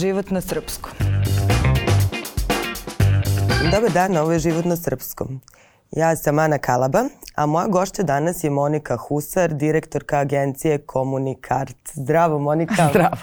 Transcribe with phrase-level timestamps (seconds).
[0.00, 0.92] Život na srpskom.
[3.70, 5.40] Dobar dan, ovo je Život na srpskom.
[5.90, 11.76] Ja sam Ana Kalaba, a moja gošća danas je Monika Husar, direktorka agencije Komunikart.
[11.92, 12.88] Zdravo, Monika.
[12.90, 13.16] Zdravo.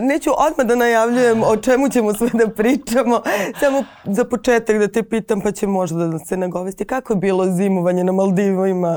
[0.00, 3.20] Neću odmah da najavljujem o čemu ćemo sve da pričamo.
[3.60, 6.84] Samo za početak da te pitam pa će možda da se nagovesti.
[6.84, 8.96] Kako je bilo zimovanje na Maldivima?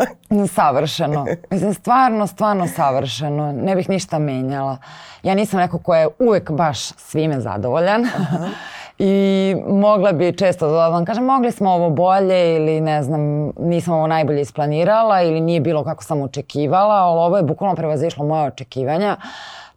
[0.53, 1.25] Savršeno.
[1.49, 3.51] Mislim, stvarno, stvarno savršeno.
[3.51, 4.77] Ne bih ništa menjala.
[5.23, 8.05] Ja nisam neko ko je uvek baš svime zadovoljan.
[8.05, 8.47] Aha.
[8.99, 13.93] I mogla bi često da vam kažem, mogli smo ovo bolje ili ne znam, nisam
[13.93, 18.47] ovo najbolje isplanirala ili nije bilo kako sam očekivala, ali ovo je bukvalno prevazišlo moje
[18.47, 19.17] očekivanja.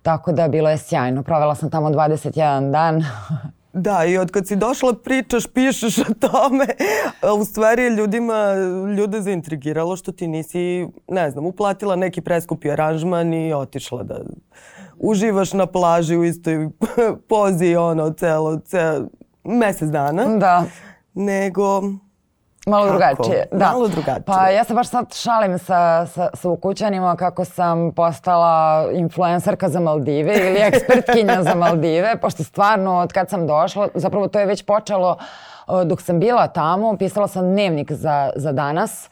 [0.08, 1.22] Tako da bilo je sjajno.
[1.22, 3.02] Provela sam tamo 21 dan.
[3.72, 6.66] Da, i od kad si došla pričaš, pišeš o tome,
[7.40, 8.54] u stvari ljudima,
[8.98, 14.20] ljude zaintrigiralo što ti nisi, ne znam, uplatila neki preskupi aranžman i otišla da
[14.98, 16.68] uživaš na plaži u istoj
[17.28, 19.08] pozi, ono, celo, celo,
[19.44, 20.24] mesec dana.
[20.24, 20.64] Da.
[21.14, 21.82] Nego
[22.68, 22.98] Malo kako?
[22.98, 23.46] drugačije.
[23.52, 23.66] Da.
[23.66, 24.22] Malo drugačije.
[24.26, 29.80] Pa ja se baš sad šalim sa, sa, sa ukućanima kako sam postala influencerka za
[29.80, 34.64] Maldive ili ekspertkinja za Maldive, pošto stvarno od kad sam došla, zapravo to je već
[34.64, 35.18] počelo
[35.84, 39.10] dok sam bila tamo, pisala sam dnevnik za, za danas,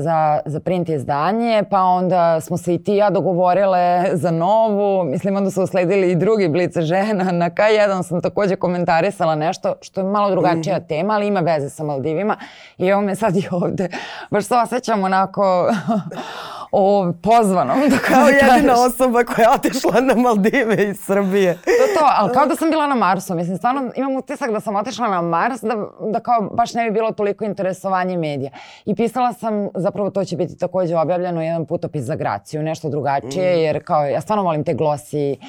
[0.00, 5.36] za, za print izdanje, pa onda smo se i ti ja dogovorile za novu, mislim
[5.36, 10.04] onda su usledili i drugi blice žena, na K1 sam takođe komentarisala nešto što je
[10.04, 10.86] malo drugačija mm.
[10.88, 12.36] tema, ali ima veze sa Maldivima
[12.78, 13.88] i evo me sad i ovde,
[14.30, 15.68] baš se osjećam onako
[16.72, 17.78] o pozvanom.
[17.88, 21.54] Da kao jedina osoba koja je otišla na Maldive iz Srbije.
[21.54, 23.34] To to, ali kao da sam bila na Marsu.
[23.34, 25.76] Mislim, stvarno imam utisak da sam otišla na Mars, da,
[26.12, 28.50] da kao baš ne bi bilo toliko interesovanje medija.
[28.84, 33.56] I pisala sam, zapravo to će biti takođe objavljeno, jedan putopis za Graciju, nešto drugačije,
[33.56, 33.60] mm.
[33.60, 35.46] jer kao ja stvarno volim te glosi uh,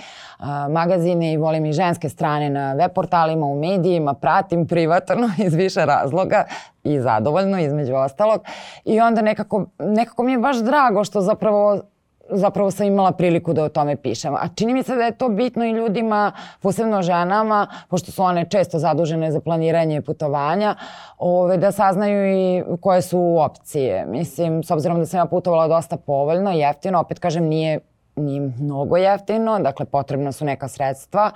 [0.70, 5.86] magazine i volim i ženske strane na web portalima, u medijima, pratim privatno iz više
[5.86, 6.46] razloga
[6.84, 8.42] i zadovoljno između ostalog.
[8.86, 11.80] I onda nekako, nekako mi je baš drago što zapravo
[12.30, 14.36] zapravo sam imala priliku da o tome pišem.
[14.36, 18.46] A čini mi se da je to bitno i ljudima, posebno ženama, pošto su one
[18.50, 20.76] često zadužene za planiranje putovanja,
[21.18, 24.06] ove, da saznaju i koje su opcije.
[24.06, 27.80] Mislim, s obzirom da sam ja putovala dosta povoljno, jeftino, opet kažem, nije,
[28.16, 31.32] nije mnogo jeftino, dakle potrebna su neka sredstva,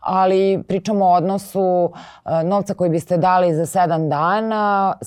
[0.00, 1.92] ali pričamo o odnosu
[2.24, 5.04] e, novca koji biste dali za sedam dana e,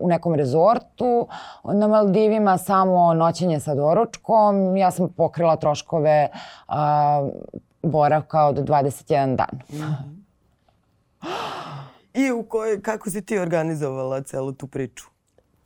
[0.00, 1.28] u nekom rezortu
[1.64, 4.76] na Maldivima, samo noćenje sa doručkom.
[4.76, 6.28] Ja sam pokrila troškove
[7.82, 9.60] boravka od 21 dan.
[12.14, 15.13] I u kojoj, kako si ti organizovala celu tu priču?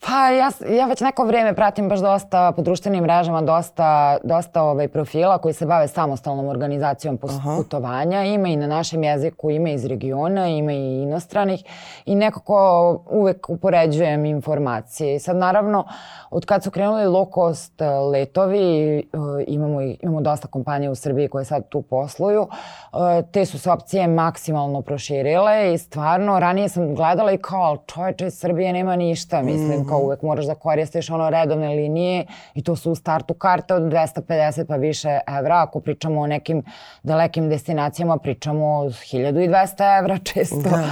[0.01, 4.89] Pa ja, ja već neko vreme pratim baš dosta po društvenim mrežama, dosta, dosta ovaj,
[4.89, 7.19] profila koji se bave samostalnom organizacijom
[7.57, 8.25] putovanja.
[8.25, 11.65] Ima i na našem jeziku, ima iz regiona, ima i inostranih
[12.07, 15.15] i nekako uvek upoređujem informacije.
[15.15, 15.85] I sad naravno,
[16.31, 19.03] od kad su krenuli low cost eh, letovi, eh,
[19.47, 22.49] imamo, imamo dosta kompanija u Srbiji koje sad tu posluju,
[22.93, 28.31] eh, te su se opcije maksimalno proširile i stvarno ranije sam gledala i kao čoveče,
[28.31, 32.93] Srbije nema ništa, mislim, kao uvek moraš da koristiš ono redovne linije i to su
[32.93, 35.63] u startu karte od 250 pa više evra.
[35.63, 36.63] Ako pričamo o nekim
[37.03, 40.71] dalekim destinacijama, pričamo o 1200 evra često.
[40.71, 40.89] Da.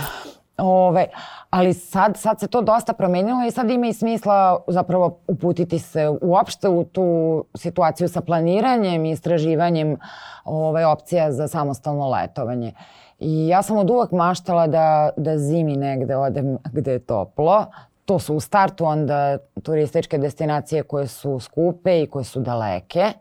[0.59, 1.07] Ove,
[1.51, 6.09] ali sad, sad se to dosta promenilo i sad ima i smisla zapravo uputiti se
[6.23, 9.97] uopšte u tu situaciju sa planiranjem i istraživanjem
[10.45, 12.73] ove, opcija za samostalno letovanje.
[13.19, 17.67] I ja sam od uvek maštala da, da zimi negde odem gde je toplo
[18.07, 23.13] to su u startu onda turističke destinacije koje su skupe i koje su daleke.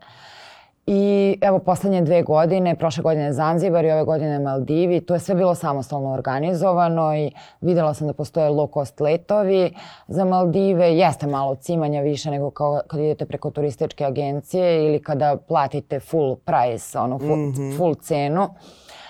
[0.86, 5.34] I evo poslednje dve godine, prošle godine Zanzibar i ove godine Maldivi, to je sve
[5.34, 7.30] bilo samostalno organizovano i
[7.60, 9.74] videla sam da postoje low cost letovi
[10.08, 10.96] za Maldive.
[10.96, 16.36] Jeste malo cimanja više nego kao kad idete preko turističke agencije ili kada platite full
[16.36, 17.76] price, ono full, mm -hmm.
[17.76, 18.48] full cenu.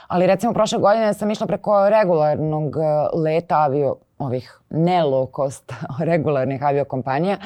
[0.08, 5.72] Ali recimo prošle godine sam išla preko regularnog eh, leta avio ovih ne low cost
[6.10, 7.36] regularnih aviokompanija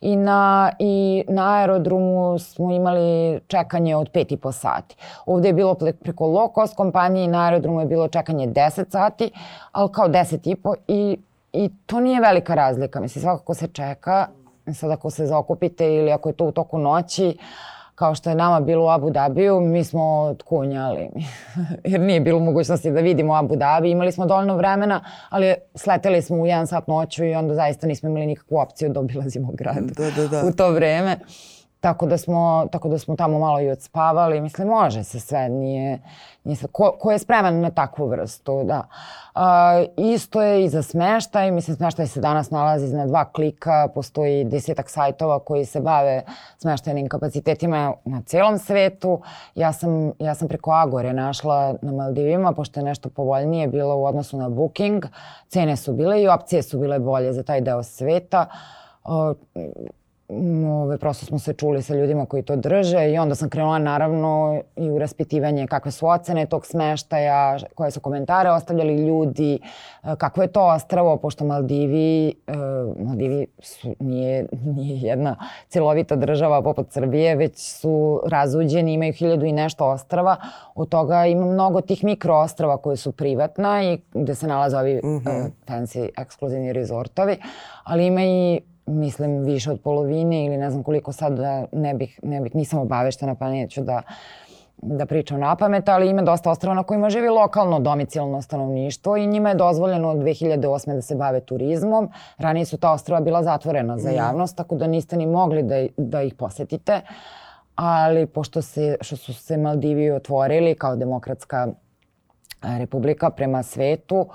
[0.00, 4.96] i na, i na aerodromu smo imali čekanje od 5 i po sati.
[5.26, 9.30] Ovde je bilo preko low cost kompanije i na aerodromu je bilo čekanje 10 sati,
[9.72, 11.18] ali kao 10 i po i,
[11.52, 13.00] i to nije velika razlika.
[13.00, 14.26] Mislim, svakako se čeka,
[14.74, 18.36] sad ako se zakupite ili ako je to u toku noći, uh, kao što je
[18.36, 21.08] nama bilo u Abu Dhabiju, mi smo tkunjali,
[21.84, 23.90] jer nije bilo mogućnosti da vidimo Abu Dhabi.
[23.90, 28.08] Imali smo dovoljno vremena, ali sleteli smo u jedan sat noću i onda zaista nismo
[28.08, 30.48] imali nikakvu opciju da obilazimo grad da, da, da.
[30.48, 31.16] u to vreme.
[31.86, 34.40] Tako da smo, tako da smo tamo malo i odspavali.
[34.40, 35.98] Mislim, može se sve, nije,
[36.44, 36.68] nije sve.
[36.72, 38.82] Ko, ko je spreman na takvu vrstu, da.
[39.34, 41.50] A, isto je i za smeštaj.
[41.50, 43.88] Mislim, smeštaj se danas nalazi na dva klika.
[43.94, 46.22] Postoji desetak sajtova koji se bave
[46.58, 49.20] smeštajnim kapacitetima na celom svetu.
[49.54, 54.04] Ja sam, ja sam preko Agore našla na Maldivima, pošto je nešto povoljnije bilo u
[54.04, 55.06] odnosu na Booking.
[55.48, 58.46] Cene su bile i opcije su bile bolje za taj deo sveta.
[59.04, 59.36] Uh,
[60.82, 64.60] ove, prosto smo se čuli sa ljudima koji to drže i onda sam krenula naravno
[64.76, 69.58] i u raspitivanje kakve su ocene tog smeštaja, koje su komentare ostavljali ljudi,
[70.04, 72.54] e, kako je to ostravo, pošto Maldivi, eh,
[73.04, 75.36] Maldivi su, nije, nije jedna
[75.68, 80.36] celovita država poput Srbije, već su razuđeni, imaju hiljadu i nešto ostrava,
[80.74, 85.08] od toga ima mnogo tih mikroostrava koje su privatna i gde se nalaze ovi mm
[85.08, 85.46] -hmm.
[85.46, 87.36] eh, fancy ekskluzivni rezortovi,
[87.84, 92.20] ali ima i mislim više od polovine ili ne znam koliko sad da ne bih,
[92.22, 94.02] ne bih nisam obaveštena pa neću da
[94.82, 99.26] da pričam na pamet, ali ima dosta ostrava na kojima živi lokalno domicilno stanovništvo i
[99.26, 100.94] njima je dozvoljeno od 2008.
[100.94, 102.10] da se bave turizmom.
[102.38, 104.14] Ranije su ta ostrava bila zatvorena za mm.
[104.14, 107.00] javnost, tako da niste ni mogli da, da ih posetite.
[107.74, 111.68] Ali pošto se, što su se Maldivi otvorili kao demokratska
[112.78, 114.26] republika prema svetu, uh,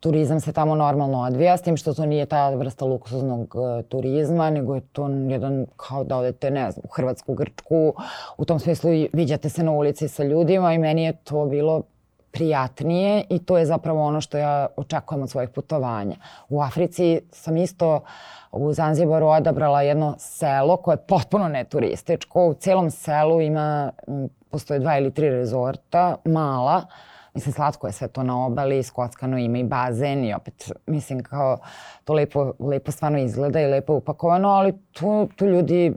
[0.00, 4.50] turizam se tamo normalno odvija, s tim što to nije ta vrsta luksuznog uh, turizma,
[4.50, 7.94] nego je to jedan kao da odete, ne znam, u Hrvatsku, Grčku,
[8.36, 11.82] u tom smislu viđate se na ulici sa ljudima i meni je to bilo
[12.32, 16.16] prijatnije i to je zapravo ono što ja očekujem od svojih putovanja.
[16.48, 18.00] U Africi sam isto
[18.52, 22.46] u Zanzibaru odabrala jedno selo koje je potpuno neturističko.
[22.46, 23.92] U celom selu ima,
[24.50, 26.82] postoje dva ili tri rezorta, mala,
[27.34, 31.58] Mislim, slatko je sve to na obali, skockano ima i bazen i opet, mislim, kao
[32.04, 35.92] to lepo, lepo stvarno izgleda i lepo upakovano, ali tu, tu ljudi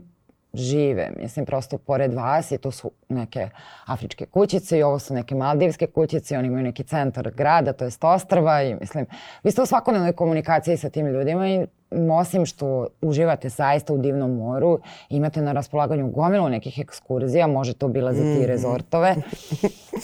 [0.54, 1.10] žive.
[1.22, 3.48] Mislim, prosto pored vas i to su neke
[3.86, 7.84] afričke kućice i ovo su neke maldivske kućice i oni imaju neki centar grada, to
[7.84, 9.06] je ostrva i mislim,
[9.42, 11.66] vi ste u svakodnevnoj komunikaciji sa tim ljudima i
[12.12, 18.38] osim što uživate zaista u divnom moru, imate na raspolaganju gomilu nekih ekskurzija, možete obilaziti
[18.38, 18.42] mm.
[18.42, 19.14] i rezortove,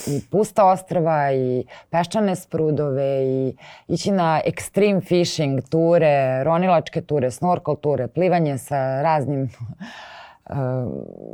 [0.07, 3.57] i pusta ostrva, i peščane sprudove, i
[3.89, 9.51] ići na extreme fishing ture, ronilačke ture, snorkel ture, plivanje sa raznim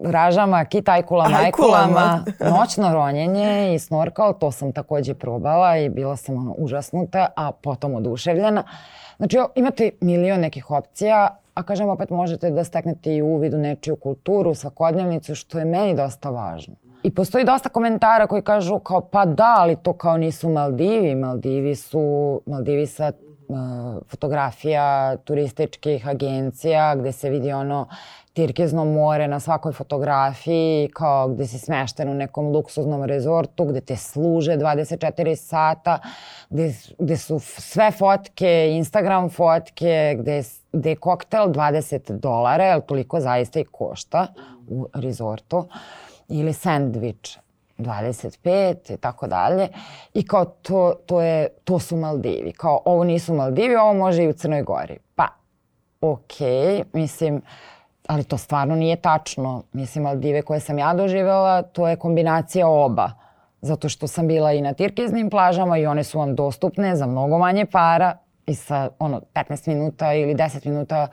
[0.04, 6.54] ražama, kitajkulama, ajkulama, noćno ronjenje i snorkal, to sam takođe probala i bila sam ono,
[6.58, 8.62] užasnuta, a potom oduševljena.
[9.16, 13.96] Znači imate milion nekih opcija, a kažem opet možete da steknete i uvid u nečiju
[13.96, 16.74] kulturu, svakodnevnicu, što je meni dosta važno.
[17.02, 21.14] I postoji dosta komentara koji kažu kao pa da, ali to kao nisu Maldivi.
[21.14, 23.12] Maldivi su, Maldivi sa
[23.48, 23.56] uh,
[24.08, 27.88] fotografija turističkih agencija gde se vidi ono
[28.36, 33.96] Tirkizno more na svakoj fotografiji, kao gde si smešten u nekom luksuznom rezortu, gde te
[33.96, 35.98] služe 24 sata,
[36.50, 36.66] gde,
[36.98, 40.42] gde su sve fotke, Instagram fotke, gde,
[40.72, 44.26] gde je koktel 20 dolara, jer toliko zaista i košta
[44.68, 45.68] u rezortu,
[46.28, 47.38] ili sandvič
[47.78, 49.68] 25 i tako dalje.
[50.14, 52.52] I kao to, to, je, to su Maldivi.
[52.52, 54.98] Kao ovo nisu Maldivi, ovo može i u Crnoj Gori.
[55.14, 55.28] Pa,
[56.00, 57.42] okej, okay, mislim,
[58.08, 59.62] ali to stvarno nije tačno.
[59.72, 63.10] Mislim, Maldive koje sam ja doživjela, to je kombinacija oba.
[63.60, 67.38] Zato što sam bila i na tirkiznim plažama i one su vam dostupne za mnogo
[67.38, 71.08] manje para i sa ono 15 minuta ili 10 minuta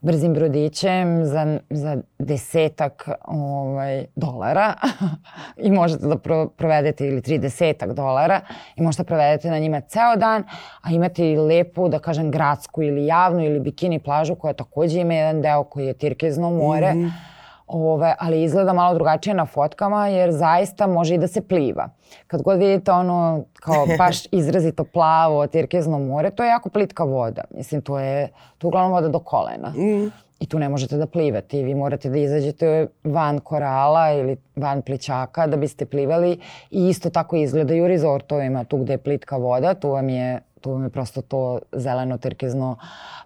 [0.00, 4.74] brzim brodićem za, za desetak ovaj, dolara
[5.66, 8.40] i možete da pro, provedete ili tri desetak dolara
[8.76, 10.44] i možete provedete na njima ceo dan,
[10.82, 15.14] a imate i lepu, da kažem, gradsku ili javnu ili bikini plažu koja takođe ima
[15.14, 16.94] jedan deo koji je Tirkezno more.
[16.94, 17.37] Mm -hmm
[17.68, 21.88] Ove, ali izgleda malo drugačije na fotkama jer zaista može i da se pliva.
[22.26, 27.42] Kad god vidite ono kao baš izrazito plavo, tirkezno more, to je jako plitka voda.
[27.50, 29.68] Mislim, to je, to je uglavnom voda do kolena.
[29.68, 30.12] Mm.
[30.40, 34.82] I tu ne možete da plivate i vi morate da izađete van korala ili van
[34.82, 36.38] plićaka da biste plivali
[36.70, 40.40] i isto tako izgleda i u rezortovima, tu gde je plitka voda, tu vam je
[40.58, 42.76] tu vam je prosto to zeleno, terkezno,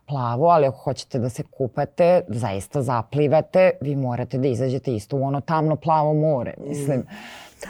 [0.06, 5.24] plavo, ali ako hoćete da se kupate, zaista zaplivate, vi morate da izađete isto u
[5.24, 6.98] ono tamno plavo more, mislim.
[6.98, 7.06] Mm.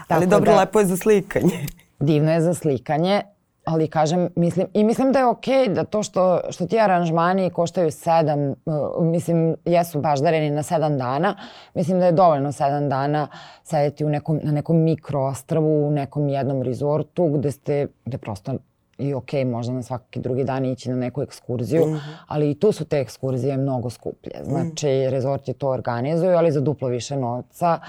[0.08, 1.66] Ali dobro, da, lepo je za slikanje.
[2.00, 3.22] Divno je za slikanje,
[3.64, 7.50] ali kažem, mislim, i mislim da je okej okay da to što, što ti aranžmani
[7.50, 8.54] koštaju sedam, uh,
[9.00, 11.36] mislim, jesu baždareni na sedam dana,
[11.74, 13.28] mislim da je dovoljno sedam dana
[13.64, 18.52] sedeti u nekom, na nekom mikroostravu, u nekom jednom rezortu gde ste, gde prosto
[18.98, 22.16] i ok, možda na svaki drugi dan ići na neku ekskurziju, mm -hmm.
[22.26, 24.44] ali i tu su te ekskurzije mnogo skuplje.
[24.44, 25.10] Znači, mm.
[25.10, 27.80] rezorti to organizuju, ali za duplo više novca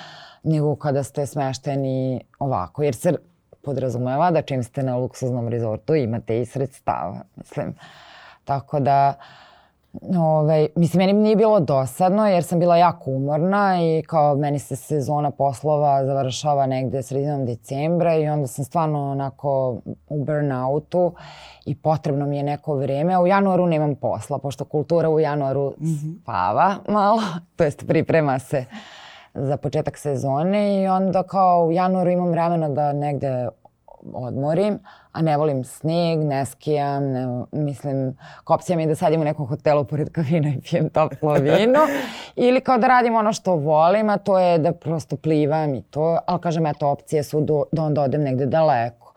[0.44, 2.84] nego kada ste smešteni ovako.
[2.84, 3.14] Jer se
[3.62, 7.76] podrazumeva da čim ste na luksuznom rezortu imate i sredstava, mislim.
[8.44, 9.14] Tako da,
[10.02, 14.60] Ove, ovaj, mislim, meni nije bilo dosadno jer sam bila jako umorna i kao meni
[14.60, 19.78] se sezona poslova završava negde sredinom decembra i onda sam stvarno onako
[20.10, 21.14] u burnoutu
[21.66, 23.20] i potrebno mi je neko vreme.
[23.20, 26.22] U januaru nemam posla, pošto kultura u januaru mm -hmm.
[26.22, 27.22] spava malo,
[27.56, 28.66] to jest priprema se
[29.34, 33.48] za početak sezone i onda kao u januaru imam vremena da negde
[34.14, 34.80] odmorim,
[35.12, 39.84] a ne volim sneg, ne skijam, ne, mislim, kopcija mi da sedim u nekom hotelu
[39.84, 41.80] pored kavina i pijem toplo vino.
[42.36, 46.18] Ili kao da radim ono što volim, a to je da prosto plivam i to,
[46.26, 49.14] ali kažem, eto, opcije su do, da onda odem negde daleko.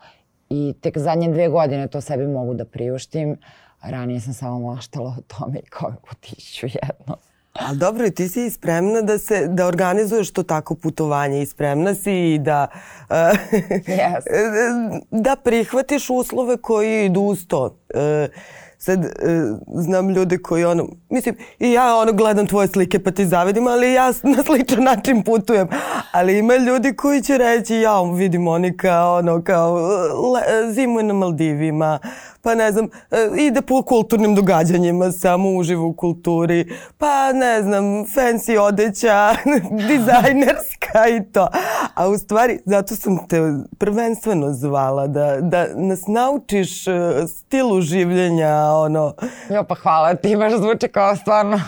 [0.49, 3.37] I tek zadnje dve godine to sebi mogu da priuštim.
[3.81, 7.15] Ranije sam samo maštala o tome i kao otiću jedno.
[7.59, 11.95] Ali dobro, i ti si spremna da se da organizuješ to tako putovanje i spremna
[11.95, 12.67] si i da
[13.09, 13.15] uh,
[13.69, 14.21] yes.
[15.25, 17.63] da prihvatiš uslove koji idu uz to.
[17.65, 18.01] Uh,
[18.77, 19.09] sad uh,
[19.83, 23.93] znam ljude koji ono, mislim i ja ono gledam tvoje slike pa ti zavidim, ali
[23.93, 25.67] ja na sličan način putujem.
[26.11, 29.75] Ali ima ljudi koji će reći ja vidim oni kao ono kao
[30.33, 31.99] le, zimuju na Maldivima,
[32.47, 36.65] pa ne znam, e, ide po kulturnim događanjima, samo uživo u kulturi,
[36.97, 39.35] pa ne znam, fancy odeća,
[39.89, 41.47] dizajnerska i to.
[41.95, 43.41] A u stvari, zato sam te
[43.77, 46.91] prvenstveno zvala, da, da nas naučiš e,
[47.27, 49.13] stilu življenja, ono...
[49.49, 51.59] Jo, pa hvala ti, baš zvuči kao stvarno...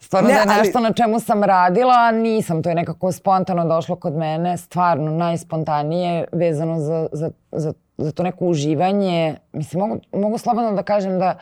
[0.00, 0.88] Stvarno ne, da je nešto ali...
[0.88, 2.62] na čemu sam radila, nisam.
[2.62, 8.22] To je nekako spontano došlo kod mene, stvarno najspontanije vezano za, za, za za to
[8.22, 9.36] neko uživanje.
[9.52, 11.38] Mislim, mogu, mogu slobodno da kažem da,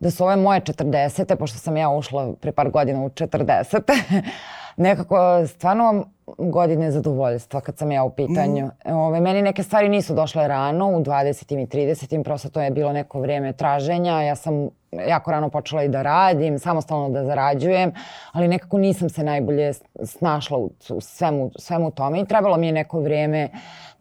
[0.00, 1.34] da su ove moje 40.
[1.34, 3.92] pošto sam ja ušla pre par godina u 40.
[4.76, 6.04] nekako stvarno
[6.38, 8.66] godine zadovoljstva kad sam ja u pitanju.
[8.66, 8.92] Mm.
[8.92, 11.62] Ove, meni neke stvari nisu došle rano, u 20.
[11.62, 12.22] i 30.
[12.22, 14.22] Prosto to je bilo neko vrijeme traženja.
[14.22, 14.68] Ja sam
[15.08, 17.92] jako rano počela i da radim, samostalno da zarađujem,
[18.32, 19.72] ali nekako nisam se najbolje
[20.04, 23.48] snašla u, u svemu, svemu tome i trebalo mi je neko vrijeme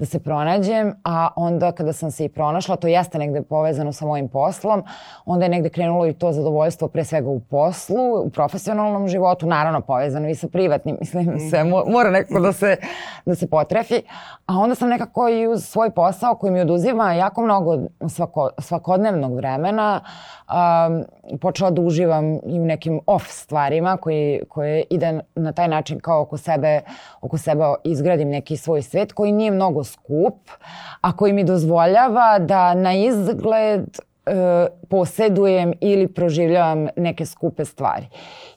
[0.02, 4.06] da se pronađem, a onda kada sam se i pronašla, to jeste negde povezano sa
[4.06, 4.84] mojim poslom,
[5.26, 9.82] onda je negde krenulo i to zadovoljstvo pre svega u poslu, u profesionalnom životu, naravno
[9.82, 12.76] povezano i sa privatnim, mislim, sve mora nekako da se,
[13.26, 14.02] da se potrefi,
[14.46, 17.78] a onda sam nekako i uz svoj posao koji mi oduzima jako mnogo
[18.10, 20.02] svako, svakodnevnog vremena,
[20.50, 21.04] um,
[21.42, 26.22] počela da uživam i u nekim off stvarima koji, koje ide na taj način kao
[26.22, 26.82] oko sebe,
[27.22, 30.50] oko sebe izgradim neki svoj svet koji nije mnogo skup,
[31.02, 38.06] a koji mi dozvoljava da na izgled e, posedujem ili proživljavam neke skupe stvari.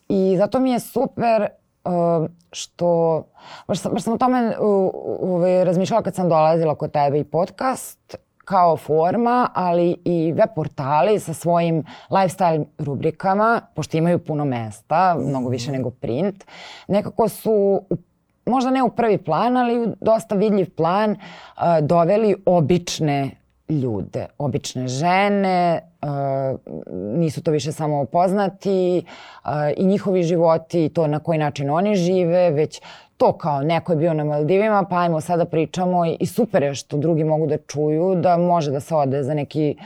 [0.09, 1.49] I zato mi je super
[1.85, 3.23] uh, što,
[3.69, 4.91] baš sam, baš sam o tome uh,
[5.21, 11.21] uh, razmišljala kad sam dolazila kod tebe i podcast, kao forma, ali i web portali
[11.21, 16.45] sa svojim lifestyle rubrikama, pošto imaju puno mesta, mnogo više nego print,
[16.89, 17.81] nekako su
[18.47, 23.31] možda ne u prvi plan, ali u dosta vidljiv plan uh, doveli obične
[23.69, 26.09] ljude, obične žene, uh,
[27.19, 29.05] nisu to više samo poznati
[29.45, 32.81] uh, i njihovi životi i to na koji način oni žive, već
[33.17, 36.97] to kao neko je bio na Maldivima, pa ajmo sada pričamo i, super je što
[36.97, 39.77] drugi mogu da čuju da može da se ode za neki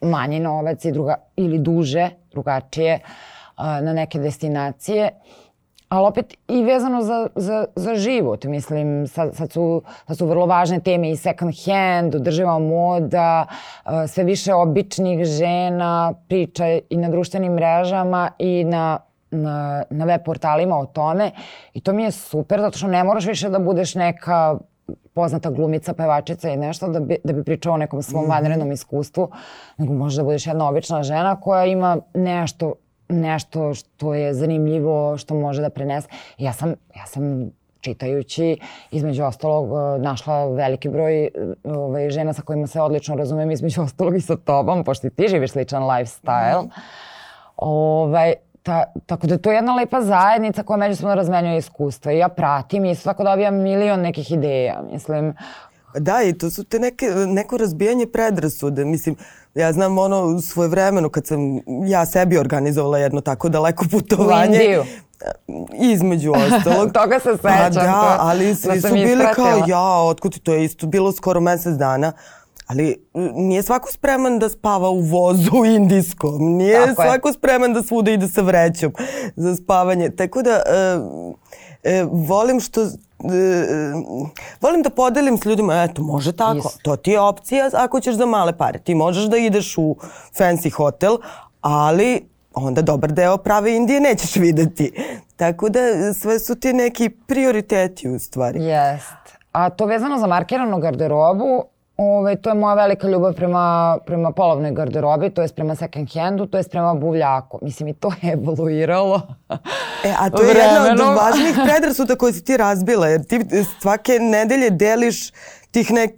[0.00, 3.00] manji novac i druga, ili duže, drugačije,
[3.58, 5.10] na neke destinacije.
[5.88, 10.46] Ali opet i vezano za, za, za život, mislim, sad, sad, su, sad su vrlo
[10.46, 13.46] važne teme i second hand, održiva moda,
[14.08, 18.98] sve više običnih žena priča i na društvenim mrežama i na
[19.32, 21.30] na, na web portalima o tome
[21.74, 24.58] i to mi je super zato što ne moraš više da budeš neka
[25.14, 28.30] poznata glumica, pevačica i nešto da bi, da bi pričao o nekom svom mm -hmm.
[28.30, 29.28] vanrednom iskustvu,
[29.76, 32.74] nego možeš da budeš jedna obična žena koja ima nešto
[33.12, 36.08] nešto što je zanimljivo, što može da prenese.
[36.38, 38.58] Ja sam, ja sam čitajući,
[38.90, 41.28] između ostalog, e, našla veliki broj
[41.64, 45.50] ovaj, žena sa kojima se odlično razumem, između ostalog i sa tobom, pošto ti živiš
[45.50, 46.62] sličan lifestyle.
[46.64, 46.70] Mm.
[47.56, 52.28] Ovaj, ta, tako da je to jedna lepa zajednica koja međusobno razmenjuje iskustva i ja
[52.28, 55.34] pratim i isto tako dobijam milion nekih ideja, mislim.
[55.98, 58.84] Da, i to su te neke, neko razbijanje predrasude.
[58.84, 59.16] Mislim,
[59.54, 61.38] ja znam ono svoje vremeno kad sam
[61.86, 64.58] ja sebi organizovala jedno tako daleko putovanje.
[64.58, 64.84] U Indiju.
[65.72, 66.92] Između ostalog.
[66.92, 67.42] Toga se sećam.
[67.42, 71.40] Pa da, ali svi da su bili kao, ja, otkud to je isto bilo skoro
[71.40, 72.12] mesec dana.
[72.72, 72.96] Ali
[73.34, 76.56] nije svako spreman da spava u vozu indijskom.
[76.56, 77.32] Nije Tako svako je.
[77.32, 78.92] spreman da svuda ide sa vrećom
[79.36, 80.10] za spavanje.
[80.10, 80.98] Tako da e,
[81.82, 82.86] e, volim što
[83.24, 83.92] E,
[84.60, 86.68] volim da podelim s ljudima, eto, može tako.
[86.68, 86.78] Is.
[86.82, 88.78] To ti je opcija ako ćeš za male pare.
[88.78, 89.96] Ti možeš da ideš u
[90.38, 91.16] fancy hotel,
[91.60, 94.92] ali onda dobar deo prave Indije nećeš videti.
[95.36, 95.80] Tako da
[96.14, 98.64] sve su ti neki prioriteti u stvari.
[98.64, 99.12] Jest.
[99.52, 101.64] A to vezano za markiranu garderobu,
[102.02, 106.46] Ove, to je moja velika ljubav prema, prema polovnoj garderobi, to je prema second handu,
[106.46, 107.58] to je prema buvljaku.
[107.62, 109.20] Mislim, i to je evoluiralo.
[110.04, 110.86] E, a to je vremenom.
[110.86, 113.40] jedna od važnih predrasuda koje si ti razbila, jer ti
[113.80, 115.30] svake nedelje deliš
[115.70, 116.08] tih ne,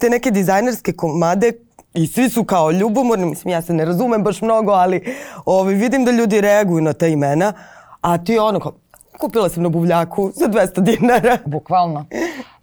[0.00, 1.52] te neke dizajnerske komade
[1.94, 5.14] i svi su kao ljubomorni, mislim ja se ne razumem baš mnogo, ali
[5.44, 7.52] ovaj, vidim da ljudi reaguju na ta imena,
[8.00, 8.72] a ti ono kao,
[9.20, 11.38] kupila sam na buvljaku za 200 dinara.
[11.46, 12.06] Bukvalno.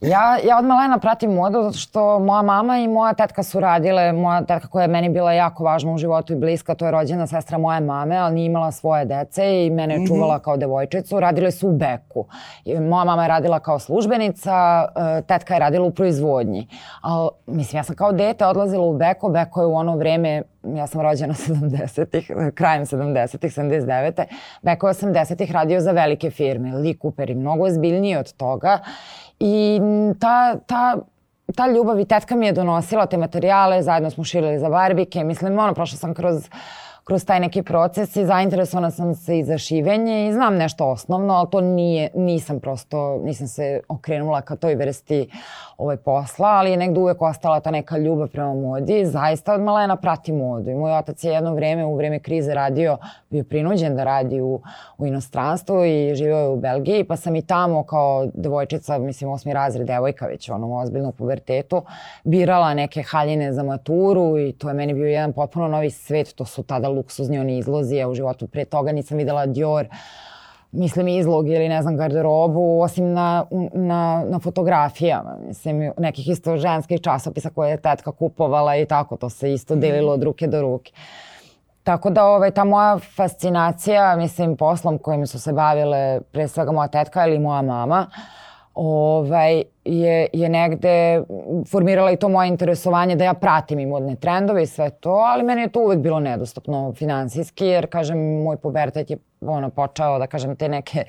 [0.02, 4.14] Ja, ja od malena pratim modu zato što moja mama i moja tetka su radile,
[4.14, 7.28] moja tetka koja je meni bila jako važna u životu i bliska, to je rođena
[7.28, 10.08] sestra moje mame, ali nije imala svoje dece i mene je mhm.
[10.08, 11.20] čuvala kao devojčicu.
[11.20, 12.26] Radile su u Beku.
[12.66, 16.68] Moja mama je radila kao službenica, e, tetka je radila u proizvodnji.
[17.02, 20.88] Ali, mislim, ja sam kao dete odlazila u Beko, Beko je u ono vreme ja
[20.88, 24.24] sam rođena 70-ih, krajem 70-ih, 79.
[24.62, 28.80] Beko je 80-ih radio za velike firme, Lee Cooper i mnogo ozbiljniji od toga
[29.42, 29.82] I
[30.20, 30.98] ta, ta,
[31.56, 35.60] ta ljubav i tetka mi je donosila te materijale, zajedno smo širili za barbike, mislim,
[35.60, 36.50] ono, prošla sam kroz
[37.04, 41.34] kroz taj neki proces i zainteresovana sam se i za šivenje i znam nešto osnovno,
[41.34, 45.30] ali to nije, nisam prosto, nisam se okrenula ka toj vrsti
[45.78, 49.06] ovaj posla, ali je negde uvek ostala ta neka ljubav prema modi.
[49.06, 52.98] Zaista od malena prati modu i moj otac je jedno vreme u vreme krize radio,
[53.30, 54.62] bio prinuđen da radi u,
[54.98, 59.54] u inostranstvu i živeo je u Belgiji, pa sam i tamo kao devojčica, mislim osmi
[59.54, 61.82] razred devojka već ono ozbiljno pubertetu,
[62.24, 66.46] birala neke haljine za maturu i to je meni bio jedan potpuno novi svet, to
[66.46, 69.88] su tada luksuzni oni izlozi, ja u životu pre toga nisam videla Dior,
[70.72, 77.02] mislim izlog ili ne znam garderobu osim na, na, na fotografijama mislim nekih isto ženskih
[77.02, 79.82] časopisa koje je tetka kupovala i tako to se isto mhm.
[79.82, 80.92] delilo od ruke do ruke
[81.84, 86.88] tako da ovaj, ta moja fascinacija mislim poslom kojim su se bavile pre svega moja
[86.88, 88.41] tetka ili moja mama uh,
[88.74, 91.24] ovaj, je, je negde
[91.68, 95.44] formirala i to moje interesovanje da ja pratim i modne trendove i sve to, ali
[95.44, 100.28] meni je to uvek bilo nedostupno finansijski, jer, kažem, moj pubertet je ono, počeo, da
[100.28, 101.06] kažem, te neke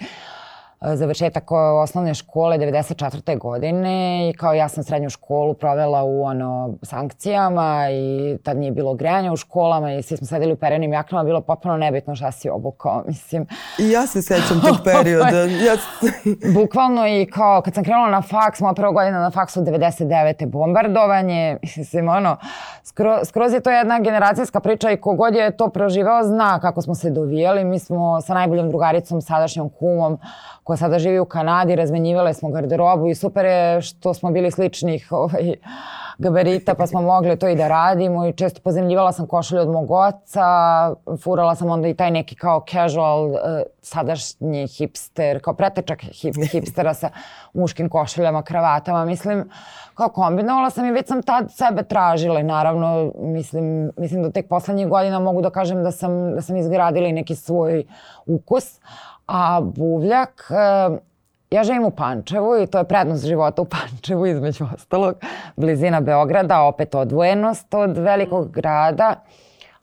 [0.84, 1.50] završetak
[1.82, 3.38] osnovne škole 94.
[3.38, 8.94] godine i kao ja sam srednju školu provela u ono sankcijama i tad nije bilo
[8.94, 12.48] grejanja u školama i svi smo sedeli u perenim jaknama, bilo potpuno nebitno šta si
[12.50, 13.46] obukao, mislim.
[13.78, 15.38] I ja se sećam tog perioda.
[15.38, 15.76] ja...
[16.60, 20.46] Bukvalno i kao kad sam krenula na faks, moja prva godina na faksu 99.
[20.46, 22.36] bombardovanje, mislim ono,
[22.84, 26.94] skroz, skroz je to jedna generacijska priča i kogod je to proživao zna kako smo
[26.94, 27.64] se dovijali.
[27.64, 30.18] Mi smo sa najboljom drugaricom, sadašnjom kumom,
[30.62, 35.12] koja sada živi u Kanadi, razmenjivale smo garderobu i super je što smo bili sličnih
[35.12, 35.54] ovaj,
[36.18, 39.90] gabarita pa smo mogli to i da radimo i često pozemljivala sam košulje od mog
[39.90, 40.46] oca,
[41.22, 43.38] furala sam onda i taj neki kao casual uh,
[43.82, 47.10] sadašnji hipster, kao pretečak hip, hipstera sa
[47.52, 49.50] muškim košuljama, kravatama, mislim
[49.94, 54.48] kao kombinovala sam i već sam tad sebe tražila i naravno mislim, mislim da tek
[54.48, 57.84] poslednjih godina mogu da kažem da sam, da sam izgradila i neki svoj
[58.26, 58.80] ukus,
[59.26, 60.98] A buvljak, eh,
[61.52, 65.14] ja živim u Pančevu i to je prednost života u Pančevu između ostalog.
[65.56, 69.14] Blizina Beograda, opet odvojenost od velikog grada,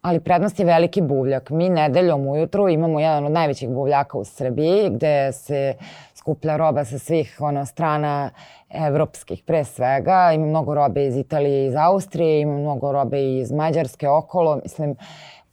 [0.01, 1.49] ali prednost je veliki buvljak.
[1.49, 5.73] Mi nedeljom ujutru imamo jedan od najvećih buvljaka u Srbiji gde se
[6.15, 8.29] skuplja roba sa svih ono, strana
[8.69, 10.32] evropskih pre svega.
[10.34, 14.60] Ima mnogo robe iz Italije iz Austrije, ima mnogo robe iz Mađarske okolo.
[14.63, 14.95] Mislim,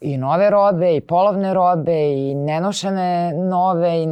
[0.07, 4.07] i nove robe i polovne robe i nenošene nove i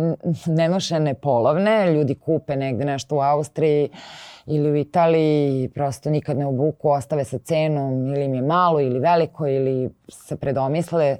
[0.46, 1.92] nenošene polovne.
[1.92, 3.88] Ljudi kupe negde nešto u Austriji
[4.46, 8.80] ili u Italiji i prosto nikad ne obuku, ostave sa cenom ili im je malo
[8.80, 11.16] ili veliko ili se predomisle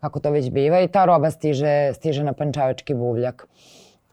[0.00, 3.46] kako to već biva i ta roba stiže, stiže na pančavački buvljak.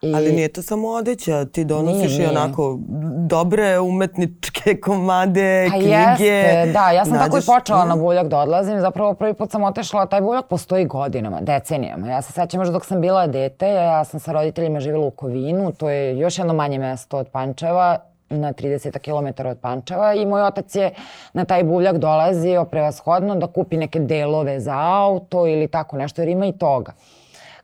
[0.05, 0.15] I...
[0.15, 2.79] Ali nije to samo odeća, ti donosiš nije, i onako
[3.17, 5.93] dobre umetničke komade, pa knjige.
[6.25, 7.25] Jeste, da, ja sam nađeš...
[7.25, 8.81] tako i počela na buljak da odlazim.
[8.81, 12.07] Zapravo prvi put sam otešla, taj buljak postoji godinama, decenijama.
[12.07, 15.71] Ja se sećam još dok sam bila dete, ja sam sa roditeljima živjela u Kovinu,
[15.71, 17.97] to je još jedno manje mesto od Pančeva
[18.29, 20.93] na 30 km od Pančeva i moj otac je
[21.33, 26.29] na taj buvljak dolazio prevashodno da kupi neke delove za auto ili tako nešto, jer
[26.29, 26.91] ima i toga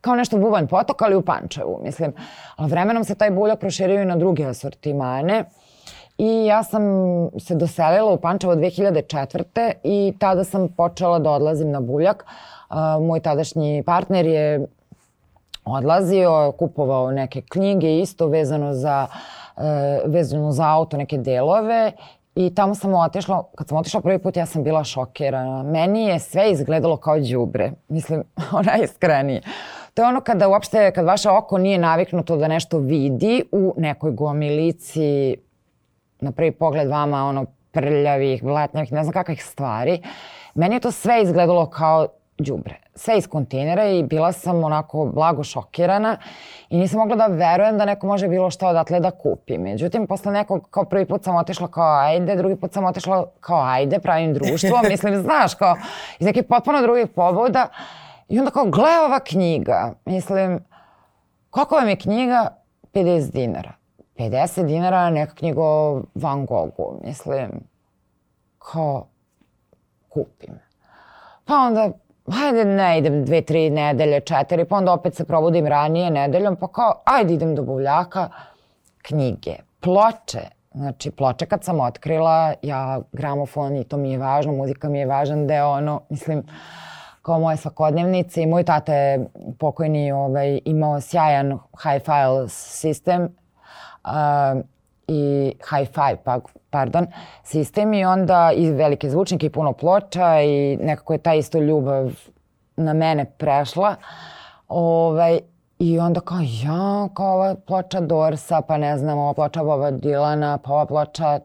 [0.02, 2.14] kao nešto bubanj potok, ali u Pančevu, mislim.
[2.56, 5.44] Ali vremenom se taj buljak proširio i na druge asortimane.
[6.18, 6.82] i ja sam
[7.40, 9.72] se doselila u Pančevo 2004.
[9.84, 12.26] i tada sam počela da odlazim na buljak.
[13.02, 14.68] Moj tadašnji partner je
[15.66, 19.08] odlazio, kupovao neke knjige isto vezano za,
[19.58, 19.64] uh,
[20.06, 21.92] vezano za auto, neke delove
[22.36, 25.64] I tamo sam otišla, kad sam otišla prvi put ja sam bila šokirana.
[25.64, 27.72] Meni je sve izgledalo kao đubre.
[27.88, 28.24] Mislim,
[28.60, 29.42] ona je iskrenije.
[29.94, 34.12] To je ono kada uopšte, kad vaše oko nije naviknuto da nešto vidi u nekoj
[34.12, 35.36] gomilici,
[36.20, 40.02] na prvi pogled vama ono prljavih, blatnjavih, ne znam kakvih stvari.
[40.56, 42.76] Meni je to sve izgledalo kao đubre.
[42.96, 46.18] Sve iz kontejnera i bila sam onako blago šokirana
[46.70, 49.58] i nisam mogla da verujem da neko može bilo šta odatle da kupi.
[49.58, 53.64] Međutim, posle nekog, kao prvi put sam otišla kao ajde, drugi put sam otišla kao
[53.64, 55.76] ajde, pravim društvo, mislim, znaš, kao
[56.20, 57.68] iz nekih potpuno drugih pobuda.
[58.32, 60.60] I onda kao, gle ova knjiga, mislim,
[61.50, 62.48] koliko vam je knjiga?
[62.94, 63.74] 50 dinara.
[64.18, 67.50] 50 dinara neka knjiga o Van Goghu, mislim,
[68.60, 69.08] kao,
[70.10, 70.60] kupim.
[71.46, 71.90] Pa onda
[72.32, 76.68] hajde ne idem dve, tri nedelje, četiri, pa onda opet se probudim ranije nedeljom, pa
[76.68, 78.30] kao, ajde idem do buvljaka,
[79.02, 84.90] knjige, ploče, Znači, ploče kad sam otkrila, ja gramofon i to mi je važno, muzika
[84.90, 86.44] mi je važan deo, ono, mislim,
[87.22, 89.26] kao moje svakodnevnice i moj tata je
[89.60, 93.24] pokojni ovaj, imao sjajan hi-fi sistem
[94.04, 94.62] uh,
[95.08, 97.08] i hi-fi, pa, pardon,
[97.44, 102.12] sistem i onda i velike zvučnike i puno ploča i nekako je ta isto ljubav
[102.76, 103.96] na mene prešla.
[104.68, 105.40] Ovaj,
[105.80, 110.58] I onda kao, ja, kao ova ploča Dorsa, pa ne znam, ova ploča Boba Dilana,
[110.58, 111.40] pa ova ploča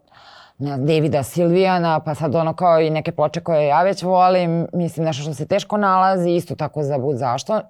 [0.59, 4.67] ne znam, Davida Silvijana, pa sad ono kao i neke ploče koje ja već volim,
[4.73, 7.61] mislim nešto što se teško nalazi, isto tako za bud zašto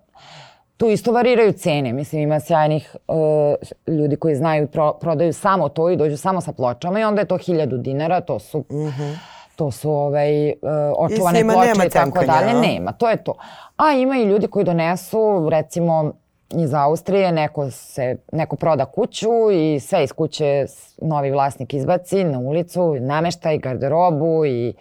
[0.77, 1.93] tu isto variraju cene.
[1.93, 6.41] Mislim, ima sjajnih uh, ljudi koji znaju i pro, prodaju samo to i dođu samo
[6.41, 8.59] sa pločama i onda je to hiljadu dinara, to su...
[8.59, 9.17] Mm -hmm.
[9.57, 10.57] To su ovaj, uh,
[10.97, 12.55] očuvane ploče i tako dalje.
[12.61, 13.35] Nema, to je to.
[13.77, 16.13] A ima i ljudi koji donesu, recimo,
[16.51, 20.67] iz Austrije, neko, se, neko proda kuću i sve iz kuće
[21.03, 24.75] novi vlasnik izbaci na ulicu, nameštaj, garderobu i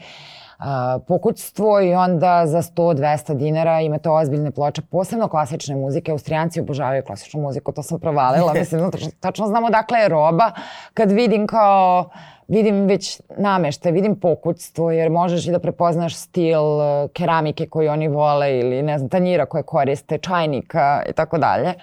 [0.60, 0.65] uh,
[1.08, 6.12] pokućstvo i onda za 100-200 dinara imate ozbiljne ploče, posebno klasične muzike.
[6.12, 8.54] Austrijanci obožavaju klasičnu muziku, to sam provalila.
[8.54, 10.51] Mislim, tačno znamo dakle je roba.
[10.93, 12.10] Kad vidim kao
[12.47, 18.08] vidim već namešte, vidim pokućstvo, jer možeš i da prepoznaš stil e, keramike koju oni
[18.08, 21.73] vole ili ne znam, tanjira koje koriste, čajnika i tako dalje.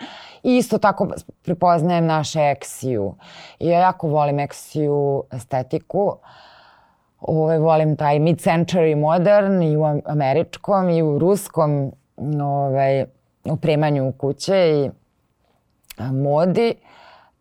[0.42, 1.09] I isto tako
[1.44, 3.14] prepoznajem naše eksiju.
[3.59, 6.03] I ja jako volim eksiju estetiku.
[6.03, 6.14] Uh,
[7.22, 11.92] ovaj, volim taj mid-century modern i u američkom i u ruskom
[12.42, 13.05] ovaj,
[13.44, 14.90] opremanju kuće i
[16.12, 16.75] modi.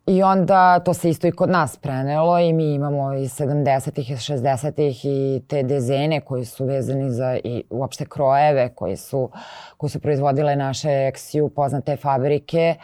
[0.06, 4.14] I onda to se isto i kod nas prenelo i mi imamo i 70-ih i
[4.14, 9.30] 60-ih i te dezene koji su vezani za i uopšte krojeve koji su,
[9.76, 12.74] koji su proizvodile naše eksiju poznate fabrike.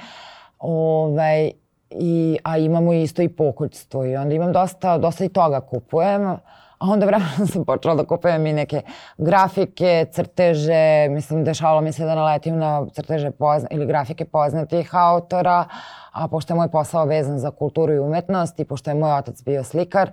[0.58, 1.50] Ovaj,
[1.90, 6.36] i, a imamo isto i pokućstvo i onda imam dosta, dosta i toga kupujem.
[6.78, 8.82] A onda vremenom sam počela da kupujem i neke
[9.16, 15.64] grafike, crteže, mislim dešavalo mi se da naletim na crteže pozna, ili grafike poznatih autora,
[16.12, 19.42] a pošto je moj posao vezan za kulturu i umetnost i pošto je moj otac
[19.42, 20.10] bio slikar,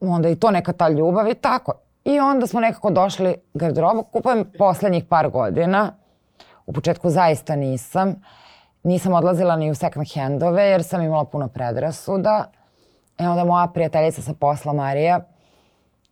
[0.00, 1.72] onda i to neka ta ljubav i tako.
[2.04, 5.92] I onda smo nekako došli garderobu, kupujem poslednjih par godina,
[6.66, 8.14] u početku zaista nisam,
[8.82, 12.44] nisam odlazila ni u second handove jer sam imala puno predrasuda.
[13.18, 15.31] E onda moja prijateljica sa posla Marija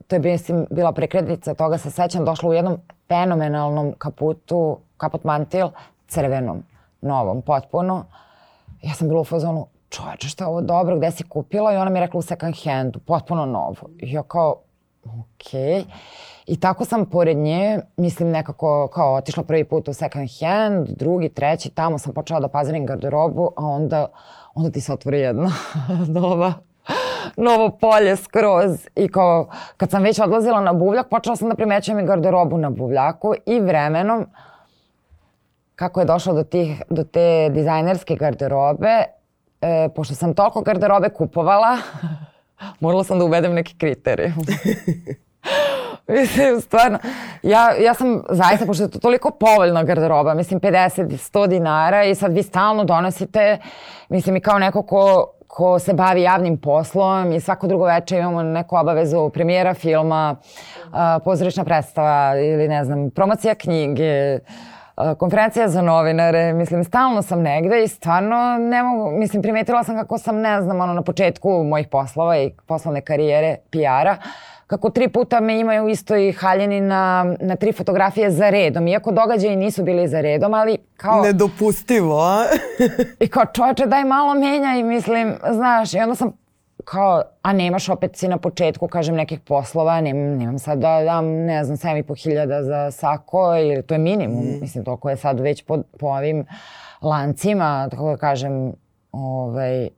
[0.06, 5.68] to je mislim, bila prekretnica toga, se sećam, došla u jednom fenomenalnom kaputu, kaput mantil,
[6.08, 6.62] crvenom,
[7.00, 8.04] novom, potpuno.
[8.82, 11.72] Ja sam bila u fazonu, čoveče, što je ovo dobro, gde si kupila?
[11.72, 13.88] I ona mi je rekla u second handu, potpuno novo.
[13.98, 14.56] I ja kao,
[15.04, 15.60] okej.
[15.60, 15.84] Okay.
[16.46, 21.28] I tako sam pored nje, mislim nekako kao otišla prvi put u second hand, drugi,
[21.28, 24.06] treći, tamo sam počela da pazirim garderobu, a onda,
[24.54, 25.50] onda ti se otvori jedna
[26.20, 26.52] nova
[27.36, 31.98] novo polje skroz i kao kad sam već odlazila na buvljak počela sam da primećujem
[31.98, 34.26] i garderobu na buvljaku i vremenom
[35.74, 39.04] kako je došlo do, tih, do te dizajnerske garderobe
[39.60, 41.78] e, pošto sam toliko garderobe kupovala
[42.80, 44.32] morala sam da uvedem neki kriterij.
[46.11, 46.99] Mislim, stvarno,
[47.42, 52.14] ja, ja sam zaista, pošto je to toliko povoljna garderoba, mislim 50, 100 dinara i
[52.14, 53.59] sad vi stalno donosite,
[54.09, 58.42] mislim i kao neko ko ko se bavi javnim poslom i svako drugo veče imamo
[58.42, 60.37] neku obavezu premijera filma,
[61.25, 64.38] pozorišna predstava ili ne znam, promocija knjige,
[65.18, 70.18] konferencija za novinare, mislim, stalno sam negde i stvarno ne mogu, mislim, primetila sam kako
[70.18, 74.16] sam, ne znam, ono, na početku mojih poslova i poslovne karijere PR-a,
[74.70, 79.12] kako tri puta me imaju u istoj haljini na, na tri fotografije za redom, iako
[79.12, 81.22] događaji nisu bili za redom, ali kao...
[81.22, 82.44] Nedopustivo, a?
[83.24, 86.33] I kao čoveče daj malo menja i mislim, znaš, i onda sam
[86.85, 91.26] kao, a nemaš opet si na početku, kažem, nekih poslova, nemam, nemam sad da dam,
[91.26, 94.61] ne znam, 7,5 hiljada za sako, ili to je minimum, mm.
[94.61, 96.46] mislim, toliko je sad već po, po ovim
[97.02, 98.72] lancima, tako da kažem,
[99.12, 99.88] ovaj,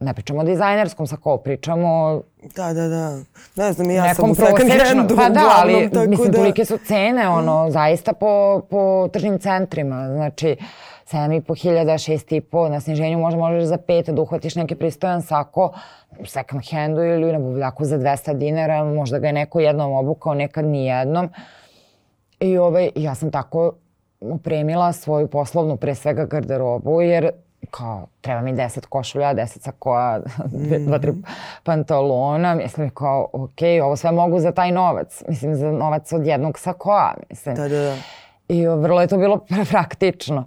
[0.00, 2.20] ne pričamo o dizajnerskom sako, pričamo
[2.56, 3.18] Da, da, da.
[3.56, 6.38] Ne znam, ja sam u second handu Pa da, ali tako mislim, da...
[6.38, 7.70] tolike su cene, ono, mm.
[7.70, 10.08] zaista po, po tržnim centrima.
[10.08, 10.56] Znači,
[11.12, 15.72] 7,5 hiljada, 6,5, na sniženju možda možeš za 5 da uhvatiš neki pristojan sako
[16.18, 20.34] u second handu ili na buvljaku za 200 dinara, možda ga je neko jednom obukao,
[20.34, 21.28] nekad ni jednom.
[22.40, 23.72] I ovaj, ja sam tako
[24.20, 27.30] opremila svoju poslovnu, pre svega garderobu, jer
[27.70, 30.20] kao, treba mi 10 košulja, 10 sakoa,
[30.86, 31.12] dva, tri
[31.62, 36.58] pantalona, mislim kao, ok, ovo sve mogu za taj novac, mislim za novac od jednog
[36.58, 37.54] sakoa, mislim.
[37.54, 37.96] Da, da, da.
[38.48, 39.38] I vrlo je to bilo
[39.70, 40.44] praktično.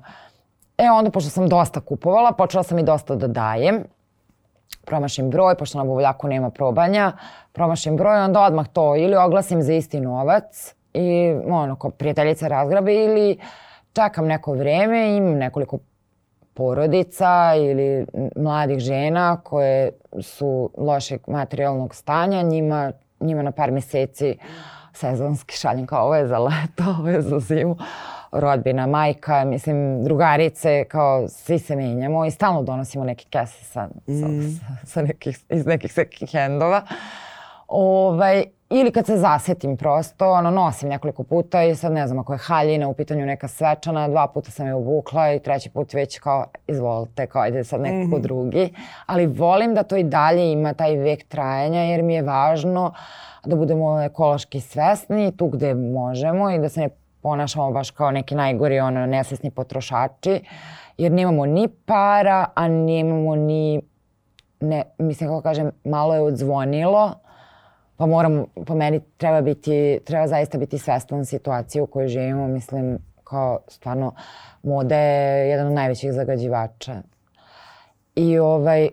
[0.77, 3.83] E onda, pošto sam dosta kupovala, počela sam i dosta da dajem.
[4.85, 7.11] Promašim broj, pošto na buvljaku nema probanja,
[7.51, 12.93] promašim broj, onda odmah to ili oglasim za isti novac i ono, kao prijateljica razgrabe
[12.93, 13.37] ili
[13.93, 15.77] čekam neko vreme, imam nekoliko
[16.59, 19.91] porodica ili mladih žena koje
[20.21, 24.37] su lošeg materijalnog stanja, njima, njima na par meseci
[24.93, 27.77] sezonski šaljem kao ovo je za leto, ovo je za zimu
[28.31, 34.41] rodbina, majka, mislim, drugarice, kao svi se menjamo i stalno donosimo neke kese sa, mm.
[34.59, 36.81] sa, sa nekih, iz nekih second handova.
[37.67, 42.33] Ovaj, ili kad se zasetim prosto, ono, nosim nekoliko puta i sad ne znam ako
[42.33, 46.19] je haljina u pitanju neka svečana, dva puta sam je obukla i treći put već
[46.19, 48.21] kao izvolite, kao ide sad neko mm -hmm.
[48.21, 48.73] drugi.
[49.05, 52.93] Ali volim da to i dalje ima taj vek trajanja jer mi je važno
[53.45, 56.89] da budemo ekološki svesni tu gde možemo i da se ne
[57.21, 60.41] ponašamo baš kao neki najgori ono nesvesni potrošači
[60.97, 63.81] jer nemamo ni para, a nemamo ni
[64.59, 67.13] ne, mislim kako kažem, malo je odzvonilo
[67.99, 72.97] pa moram, po meni treba biti, treba zaista biti svestan situacije u kojoj živimo, mislim,
[73.23, 74.13] kao stvarno
[74.63, 76.95] moda je jedan od najvećih zagađivača.
[78.15, 78.89] I ovaj,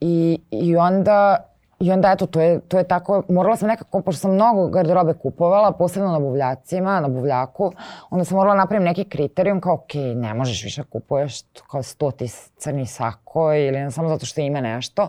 [0.00, 1.36] i, i onda,
[1.80, 5.14] i onda eto, to je, to je tako, morala sam nekako, pošto sam mnogo garderobe
[5.14, 7.72] kupovala, posebno na buvljacima, na buvljaku,
[8.10, 12.86] onda sam morala napravim neki kriterijum kao, ok, ne možeš više kupuješ kao stoti crni
[12.86, 15.08] sako ili ne samo zato što ima nešto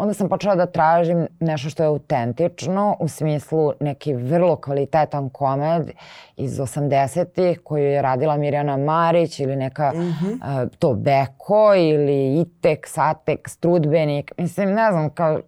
[0.00, 5.90] onda sam počela da tražim nešto što je autentično, u smislu neki vrlo kvalitetan komed
[6.36, 10.62] iz 80-ih koju je radila Mirjana Marić ili neka mm -hmm.
[10.64, 15.38] uh, to Beko ili Itek, Satek, Strudbenik, mislim ne znam ka,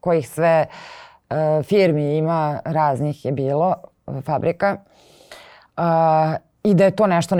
[0.00, 0.66] kojih sve
[1.30, 3.74] uh, firmi ima, raznih je bilo,
[4.24, 4.76] fabrika.
[5.76, 5.82] Uh,
[6.62, 7.36] i da je to nešto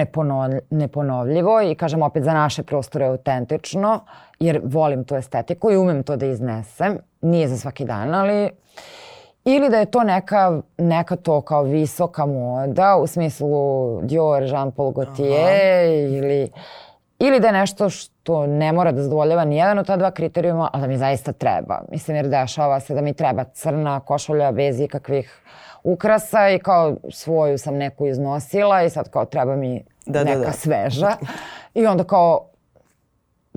[0.70, 4.00] neponovljivo i kažem opet za naše prostore autentično
[4.40, 6.98] jer volim tu estetiku i umem to da iznesem.
[7.20, 8.50] Nije za svaki dan, ali
[9.44, 14.90] ili da je to neka, neka to kao visoka moda u smislu Dior, Jean Paul
[14.90, 16.50] Gaultier ili
[17.18, 20.70] ili da je nešto što ne mora da zadovoljava ni jedan od ta dva kriterijuma,
[20.72, 21.80] ali da mi zaista treba.
[21.90, 25.42] Mislim, jer dešava se da mi treba crna košulja bez ikakvih
[25.82, 30.44] ukrasa i kao svoju sam neku iznosila i sad kao treba mi da, neka da,
[30.44, 30.52] da.
[30.52, 31.12] sveža.
[31.74, 32.48] I onda kao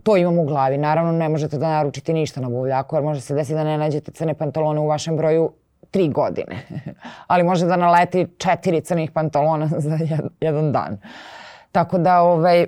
[0.03, 0.77] to imam u glavi.
[0.77, 4.11] Naravno ne možete da naručite ništa na buvljaku jer može se desiti da ne nađete
[4.11, 5.51] crne pantalone u vašem broju
[5.91, 6.55] tri godine.
[7.27, 9.97] Ali može da naleti četiri crnih pantalona za
[10.41, 10.97] jedan dan.
[11.71, 12.67] Tako da, ovaj,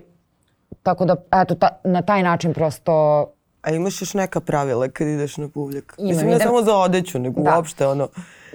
[0.83, 3.25] tako da, eto, ta, na taj način prosto
[3.63, 5.95] A imaš još neka pravila kad ideš na buvljak?
[5.97, 6.47] Imam, Mislim, ne idem...
[6.47, 7.55] samo za odeću, nego da.
[7.55, 8.07] uopšte ono...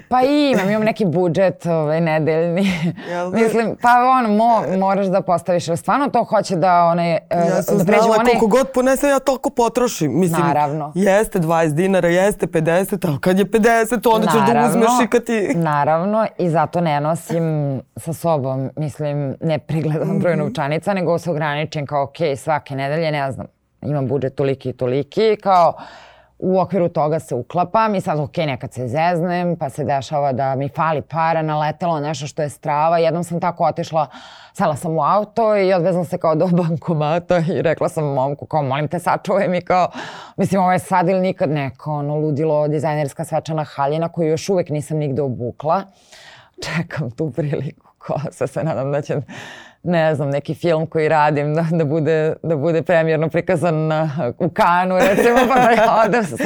[0.09, 2.73] Pa imam, imam neki budžet ovaj, nedeljni.
[3.09, 3.39] Jel da?
[3.39, 7.19] Mislim, pa ono, mo, moraš da postaviš, jer stvarno to hoće da one...
[7.31, 8.25] Ja sam da znala one...
[8.25, 10.21] koliko god ponesem, ja toliko potrošim.
[10.21, 10.93] Mislim, Naravno.
[10.95, 15.25] jeste 20 dinara, jeste 50, a kad je 50, onda ćeš da uzmeš i kad
[15.25, 15.55] ti...
[15.71, 17.43] Naravno, i zato ne nosim
[17.97, 20.43] sa sobom, mislim, ne prigledam broj mhm.
[20.43, 23.47] novčanica, nego se ograničim kao, ok, svake nedelje, ne znam,
[23.83, 25.75] imam budžet toliki i toliki, kao
[26.39, 30.55] u okviru toga se uklapam i sad ok, nekad se zeznem, pa se dešava da
[30.55, 32.99] mi fali para, naletelo nešto što je strava.
[32.99, 34.07] Jednom sam tako otišla,
[34.53, 38.63] sela sam u auto i odvezla se kao do bankomata i rekla sam momku kao
[38.63, 39.89] molim te sačuvaj mi kao,
[40.37, 44.69] mislim ovo je sad ili nikad neko ono ludilo dizajnerska svečana haljina koju još uvek
[44.69, 45.83] nisam nigde obukla.
[46.67, 49.17] Čekam tu priliku, kao se se nadam da će
[49.89, 54.49] ne znam, neki film koji radim da, da, bude, da bude premjerno prikazan na, u
[54.49, 56.37] kanu, recimo, pa da ja odem sa...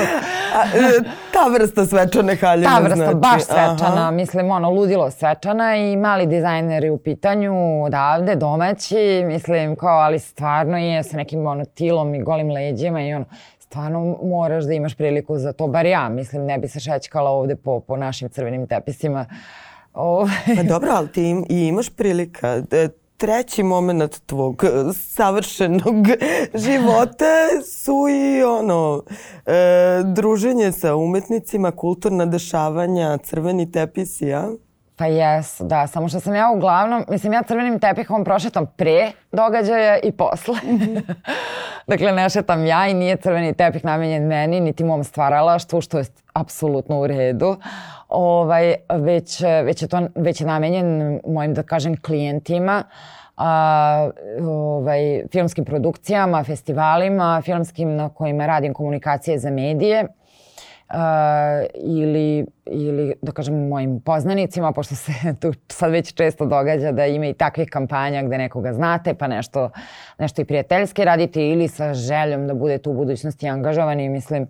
[1.32, 3.16] Ta vrsta svečane haljine, Ta vrsta, znači.
[3.16, 4.10] baš svečana, Aha.
[4.10, 10.78] mislim, ono, ludilo svečana i mali dizajneri u pitanju odavde, domaći, mislim, kao, ali stvarno
[10.78, 13.24] je sa nekim, ono, tilom i golim leđima i ono,
[13.58, 17.56] stvarno moraš da imaš priliku za to, bar ja, mislim, ne bi se šećkala ovde
[17.56, 19.26] po, po našim crvenim tepisima.
[19.94, 20.32] Ove.
[20.56, 22.62] Pa dobro, ali ti im, i imaš prilika.
[22.70, 26.06] E, treći moment tvog savršenog
[26.64, 29.02] života su i ono
[29.46, 29.52] e,
[30.04, 34.48] druženje sa umetnicima, kulturna dešavanja, crveni tepisi, ja?
[34.96, 39.98] Pa jes, da, samo što sam ja uglavnom, mislim ja crvenim tepihom prošetam pre događaja
[39.98, 40.54] i posle.
[41.90, 46.04] dakle, ne šetam ja i nije crveni tepih namenjen meni, niti mom stvaralaštvu, što je
[46.32, 47.56] apsolutno u redu.
[48.12, 52.82] Ovaj, već, već, je to, već je namenjen mojim, da kažem, klijentima,
[53.36, 60.06] a, ovaj, filmskim produkcijama, festivalima, filmskim na kojima radim komunikacije za medije
[60.92, 60.98] uh,
[61.74, 67.26] ili, ili da kažem mojim poznanicima, pošto se tu sad već često događa da ima
[67.26, 69.70] i takvih kampanja gde nekoga znate pa nešto,
[70.18, 74.48] nešto i prijateljske radite ili sa željom da budete u budućnosti angažovani, mislim,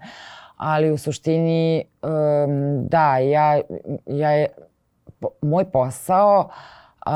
[0.63, 3.61] ali u suštini um, da, ja,
[4.07, 4.47] ja je,
[5.43, 6.49] moj posao
[7.07, 7.13] uh,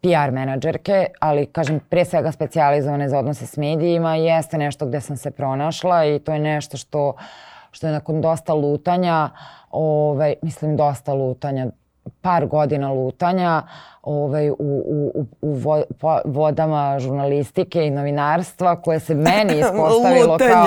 [0.00, 5.16] PR menadžerke, ali kažem pre svega specijalizovane za odnose s medijima, jeste nešto gde sam
[5.16, 7.14] se pronašla i to je nešto što
[7.76, 9.30] što je nakon dosta lutanja,
[9.70, 11.66] ovaj, mislim dosta lutanja,
[12.20, 13.62] par godina lutanja
[14.06, 20.66] ovaj, u, u, u vo, po, vodama žurnalistike i novinarstva koje se meni ispostavilo kao...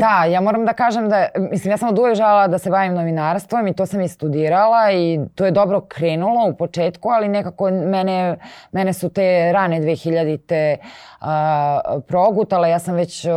[0.00, 2.94] Da, ja moram da kažem da, mislim, ja sam od uvek žela da se bavim
[2.94, 7.70] novinarstvom i to sam i studirala i to je dobro krenulo u početku, ali nekako
[7.70, 8.36] mene,
[8.72, 10.76] mene su te rane 2000-te
[11.20, 11.26] uh,
[12.06, 12.70] progutale.
[12.70, 13.32] Ja sam već uh,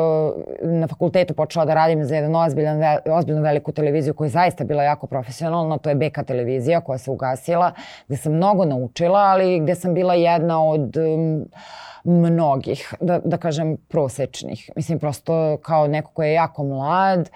[0.61, 4.83] na fakultetu počela da radim za jednu ozbiljan, ozbiljnu veliku televiziju koja je zaista bila
[4.83, 7.71] jako profesionalna, to je BK televizija koja se ugasila,
[8.07, 11.45] gde sam mnogo naučila, ali gde sam bila jedna od um,
[12.03, 14.69] mnogih, da, da kažem, prosečnih.
[14.75, 17.29] Mislim, prosto kao neko ko je jako mlad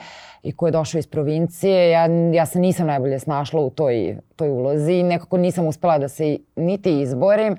[0.44, 4.50] i ko je došao iz provincije, ja, ja se nisam najbolje snašla u toj, toj
[4.50, 7.58] ulozi i nekako nisam uspela da se niti izborim,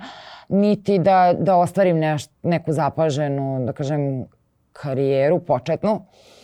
[0.49, 4.25] niti da, da ostvarim neš, neku zapaženu, da kažem,
[4.73, 5.93] karijeru početnu.
[5.93, 6.40] Uh,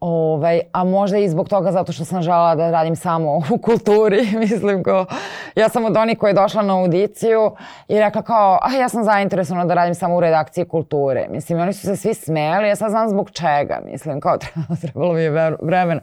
[0.00, 4.26] Ovaj, a možda i zbog toga zato što sam žela da radim samo u kulturi,
[4.38, 5.06] mislim ko,
[5.54, 7.50] ja sam od onih koja je došla na audiciju
[7.88, 11.26] i rekla kao, a ja sam zainteresovana da radim samo u redakciji kulture.
[11.30, 14.36] Mislim, oni su se svi smeli, ja sad znam zbog čega, mislim, kao
[14.82, 16.00] trebalo mi je vremena,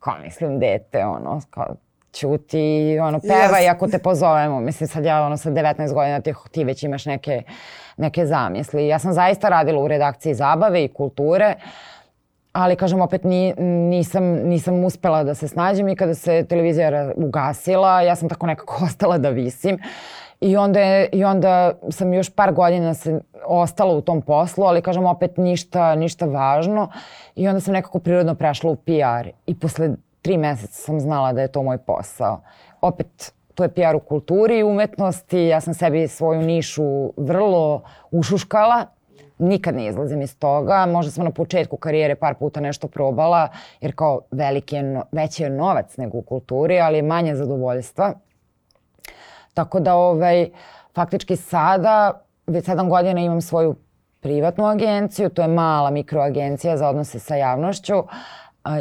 [0.00, 1.66] kao mislim, dete, ono, kao,
[2.12, 3.70] čuti, ono, pevaj yes.
[3.70, 4.60] ako te pozovemo.
[4.60, 7.42] Mislim, sad ja, ono, sa 19 godina ti, ti već imaš neke,
[7.96, 8.88] neke zamisli.
[8.88, 11.91] Ja sam zaista radila u redakciji zabave i kulture, uh,
[12.52, 13.54] ali kažem opet ni,
[13.88, 18.84] nisam, nisam uspela da se snađem i kada se televizija ugasila, ja sam tako nekako
[18.86, 19.78] ostala da visim.
[20.40, 24.82] I onda, je, I onda sam još par godina se ostala u tom poslu, ali
[24.82, 26.88] kažem opet ništa, ništa važno.
[27.36, 29.28] I onda sam nekako prirodno prešla u PR.
[29.46, 29.90] I posle
[30.22, 32.40] tri meseca sam znala da je to moj posao.
[32.80, 35.38] Opet, to je PR u kulturi i umetnosti.
[35.38, 38.86] Ja sam sebi svoju nišu vrlo ušuškala
[39.42, 40.86] nikad ne izlazim iz toga.
[40.86, 43.48] Možda sam na početku karijere par puta nešto probala,
[43.80, 48.12] jer kao veliki je, no, veći je novac nego u kulturi, ali je manje zadovoljstva.
[49.54, 50.50] Tako da, ovaj,
[50.94, 53.74] faktički sada, već sedam godina imam svoju
[54.20, 58.02] privatnu agenciju, to je mala mikroagencija za odnose sa javnošću.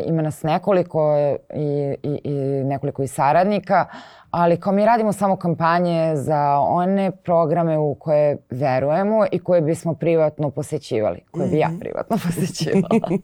[0.06, 1.16] Ima nas nekoliko
[1.54, 3.86] i, i, i nekoliko i saradnika,
[4.32, 9.94] ali kao mi radimo samo kampanje za one programe u koje verujemo i koje bismo
[9.94, 11.80] privatno posećivali, koje bi ja mhm.
[11.80, 13.20] privatno posećivala.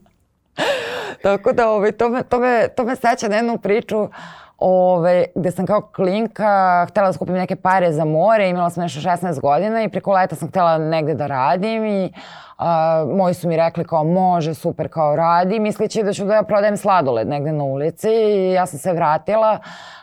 [1.24, 4.10] Tako da ovaj, to, me, to, me, to me seća na jednu priču
[4.58, 9.00] ove, gde sam kao klinka htela da skupim neke pare za more, imala sam nešto
[9.00, 12.14] 16 godina i preko leta sam htela negde da radim i
[12.58, 16.44] a, moji su mi rekli kao može, super, kao radi, misleći da ću da ja
[16.44, 19.60] prodajem sladoled negde na ulici i ja sam se vratila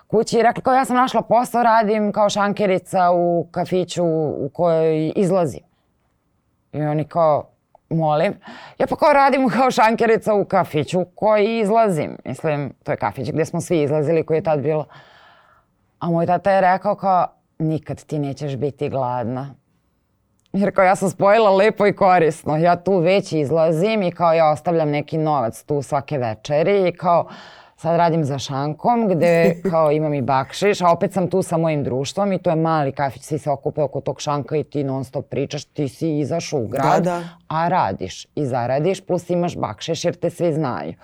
[0.07, 5.13] kući i rekla kao ja sam našla posao, radim kao šankerica u kafiću u kojoj
[5.17, 5.63] izlazim.
[6.73, 7.54] I oni kao,
[7.91, 8.35] molim.
[8.79, 12.17] Ja pa kao radim kao šankerica u kafiću koji izlazim.
[12.25, 14.87] Mislim, to je kafić gde smo svi izlazili koji je tad bilo.
[15.99, 17.27] A moj tata je rekao kao,
[17.59, 19.55] nikad ti nećeš biti gladna.
[20.53, 22.57] Jer kao ja sam spojila lepo i korisno.
[22.57, 27.29] Ja tu već izlazim i kao ja ostavljam neki novac tu svake večeri i kao
[27.77, 31.85] sad radim za šankom gde kao imam i bakšiš, a opet sam tu sa mojim
[31.85, 35.05] društvom i to je mali kafić, svi se okupe oko tog šanka i ti non
[35.05, 37.23] stop pričaš, ti si izašao u grad, da, da.
[37.49, 40.95] a radiš i zaradiš, plus imaš bakšiš jer te svi znaju.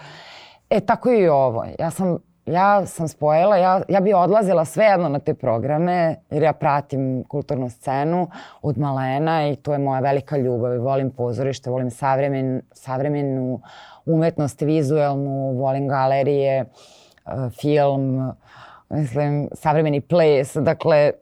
[0.70, 1.64] E tako i ovo.
[1.78, 6.52] Ja sam ja sam spojila, ja, ja bi odlazila svejedno na te programe jer ja
[6.52, 8.28] pratim kulturnu scenu
[8.62, 10.80] od malena i to je moja velika ljubav.
[10.82, 13.60] Volim pozorište, volim savremen, savremenu
[14.06, 16.66] umetnost, vizuelnu, volim galerije, e,
[17.60, 18.32] film,
[18.88, 20.56] mislim, savremeni ples.
[20.56, 21.12] Dakle,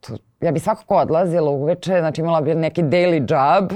[0.00, 3.72] to, ja bi svakako odlazila uveče, znači imala bi neki daily job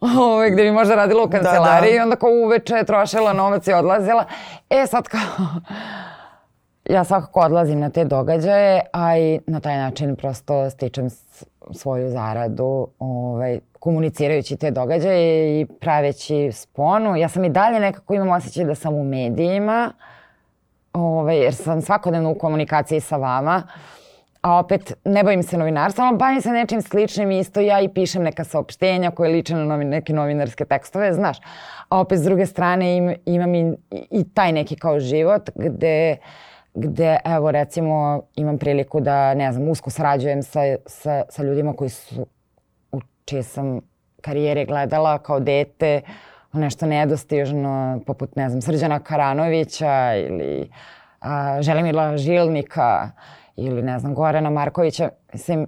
[0.20, 1.96] ovaj, gde bi možda radila u kancelariji da, da.
[1.96, 4.24] i onda kao uveče trošila novac i odlazila.
[4.70, 5.20] E sad kao,
[6.94, 11.10] ja svakako odlazim na te događaje, a i na taj način prosto stičem
[11.72, 17.16] svoju zaradu ovaj, komunicirajući te događaje i praveći sponu.
[17.16, 19.92] Ja sam i dalje nekako imam osjećaj da sam u medijima,
[20.92, 23.62] ovaj, jer sam svakodnevno u komunikaciji sa vama.
[23.64, 23.96] Uh,
[24.46, 28.44] a opet ne bavim se novinarstvom, bavim se nečim sličnim isto ja i pišem neka
[28.44, 31.38] saopštenja koje liče na novin, neke novinarske tekstove, znaš.
[31.88, 33.74] A opet s druge strane im, imam i,
[34.10, 36.16] i taj neki kao život gde
[36.76, 41.90] gde, evo, recimo, imam priliku da, ne znam, usko sarađujem sa, sa, sa ljudima koji
[41.90, 42.26] su,
[42.92, 43.80] u čije sam
[44.20, 46.00] karijere gledala kao dete,
[46.52, 50.70] nešto nedostižno, poput, ne znam, Srđana Karanovića ili
[51.20, 53.10] a, Želimila Žilnika
[53.56, 55.66] ili ne znam Gorana Markovića, mislim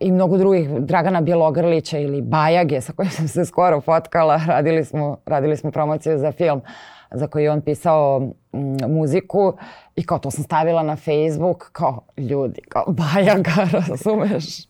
[0.00, 5.18] i mnogo drugih, Dragana Bjelogrlića ili Bajage sa kojim sam se skoro fotkala, radili smo,
[5.26, 6.62] radili smo promociju za film
[7.10, 8.20] za koji je on pisao
[8.52, 9.52] mm, muziku
[9.96, 14.68] i kao to sam stavila na Facebook kao ljudi, kao Bajaga, razumeš?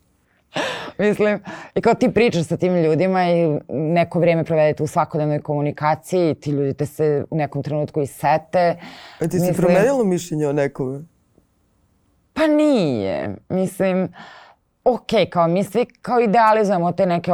[0.97, 1.39] Mislim,
[1.75, 6.35] i kao ti pričaš sa tim ljudima i neko vrijeme provedete u svakodnevnoj komunikaciji i
[6.35, 8.79] ti ljudi te se u nekom trenutku i sete.
[9.19, 10.99] A ti si promenjala mišljenje o nekome?
[12.33, 13.35] Pa nije.
[13.49, 14.09] Mislim,
[14.89, 17.31] ok, kao mi svi kao idealizujemo te neke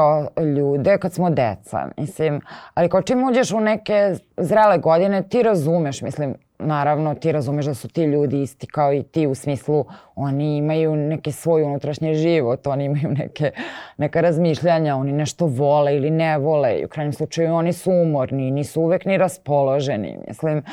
[0.58, 2.42] ljude kad smo deca, mislim,
[2.74, 7.74] ali kao čim uđeš u neke zrele godine ti razumeš, mislim, naravno ti razumeš da
[7.74, 9.86] su ti ljudi isti kao i ti u smislu
[10.16, 13.52] oni imaju neki svoj unutrašnji život, oni imaju neke,
[13.98, 18.52] neka razmišljanja, oni nešto vole ili ne vole i u krajnjem slučaju oni su umorni,
[18.52, 20.64] nisu uvek ni raspoloženi, mislim.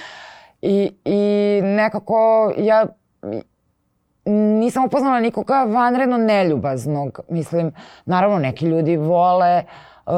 [0.63, 2.87] I, i nekako ja
[4.25, 7.21] nisam upoznala nikoga vanredno neljubaznog.
[7.29, 7.73] Mislim,
[8.05, 9.65] naravno neki ljudi vole e,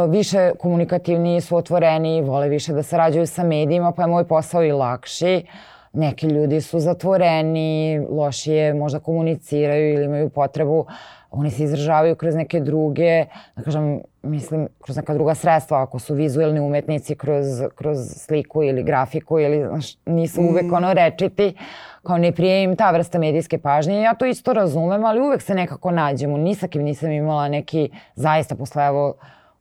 [0.09, 4.73] više komunikativni su otvoreni, vole više da sarađuju sa medijima, pa je moj posao i
[4.73, 5.47] lakši.
[5.93, 10.87] Neki ljudi su zatvoreni, lošije možda komuniciraju ili imaju potrebu,
[11.31, 13.25] oni se izražavaju kroz neke druge,
[13.57, 18.83] da kažem, mislim, kroz neka druga sredstva, ako su vizuelni umetnici kroz, kroz sliku ili
[18.83, 20.75] grafiku ili znaš, nisu uvek mm.
[20.75, 21.55] ono rečiti.
[21.57, 24.01] Uh, kao ne prije ta vrsta medijske pažnje.
[24.01, 26.37] Ja to isto razumem, ali uvek se nekako nađemo.
[26.37, 29.15] Ni sa kim nisam imala neki, zaista posle evo,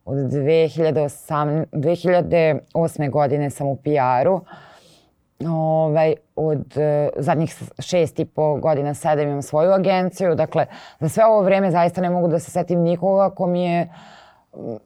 [0.04, 3.10] od 2008, 2008.
[3.10, 4.40] godine sam u PR-u.
[5.48, 10.34] Ovaj, od uh, zadnjih šest i po godina, sedam imam svoju agenciju.
[10.34, 10.66] Dakle,
[11.00, 13.88] za sve ovo vreme zaista ne mogu da se setim nikoga ko mi je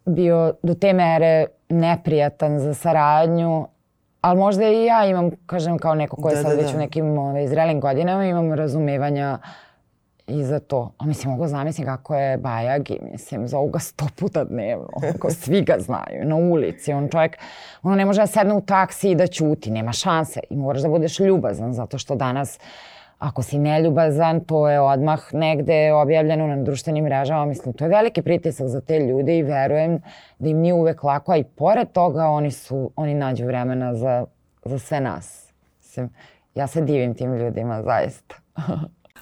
[0.06, 3.66] bio do te mere neprijatan za saradnju
[4.20, 6.76] Ali možda i ja imam, kažem, kao neko ko je da, sad da, već da.
[6.76, 9.38] u nekim ove, ovaj, zrelim godinama, imam razumevanja
[10.26, 10.92] i za to.
[10.98, 15.62] A mislim, mogu zamislim kako je Bajagi, mislim, zovu ga sto puta dnevno, ako svi
[15.62, 17.38] ga znaju, na ulici, on čovjek,
[17.82, 20.88] ono ne može da sedne u taksi i da ćuti, nema šanse i moraš da
[20.88, 22.58] budeš ljubazan, zato što danas
[23.18, 27.44] Ako si neljubazan, to je odmah negde objavljeno na društvenim mrežama.
[27.44, 30.00] Mislim, to je veliki pritisak za te ljude i verujem
[30.38, 34.24] da im nije uvek lako, a i pored toga oni, su, oni nađu vremena za,
[34.64, 35.52] za sve nas.
[35.80, 36.10] Mislim,
[36.54, 38.34] ja se divim tim ljudima, zaista.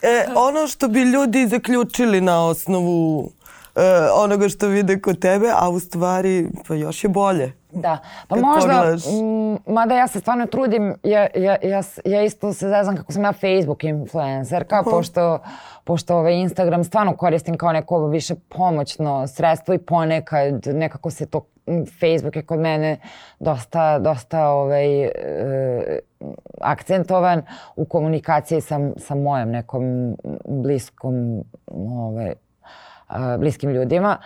[0.03, 3.30] e, ono što bi ljudi zaključili na osnovu
[3.76, 3.80] e,
[4.14, 7.53] onoga što vide kod tebe, a u stvari pa još je bolje.
[7.76, 7.98] Da,
[8.28, 12.96] pa možda, m, mada ja se stvarno trudim, ja, ja, ja, ja isto se zazam
[12.96, 14.90] kako sam ja Facebook influencerka, uh -huh.
[14.90, 15.38] pošto,
[15.84, 21.40] pošto ovaj Instagram stvarno koristim kao neko više pomoćno sredstvo i ponekad nekako se to
[22.00, 22.98] Facebook je kod mene
[23.38, 25.10] dosta, dosta ovaj, e,
[26.60, 27.42] akcentovan.
[27.76, 32.32] U komunikaciji sa, sa mojom nekom bliskom, ovaj,
[33.38, 34.16] bliskim ljudima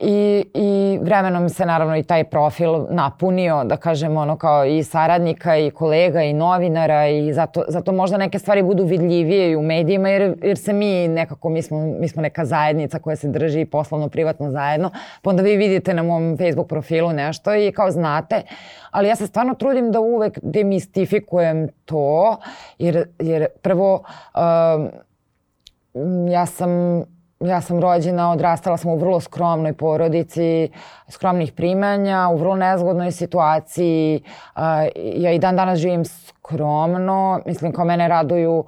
[0.00, 5.56] i, i vremenom se naravno i taj profil napunio, da kažem, ono kao i saradnika
[5.56, 10.08] i kolega i novinara i zato, zato možda neke stvari budu vidljivije i u medijima
[10.08, 14.08] jer, jer se mi nekako, mi smo, mi smo neka zajednica koja se drži poslovno,
[14.08, 14.90] privatno zajedno,
[15.22, 18.42] pa onda vi vidite na mom Facebook profilu nešto i kao znate,
[18.90, 22.36] ali ja se stvarno trudim da uvek demistifikujem to,
[22.78, 24.90] jer, jer prvo um,
[26.30, 26.70] ja sam
[27.40, 30.70] ja sam rođena, odrastala sam u vrlo skromnoj porodici,
[31.08, 34.22] skromnih primanja, u vrlo nezgodnoj situaciji.
[35.14, 38.64] Ja i dan danas živim skromno, mislim kao mene raduju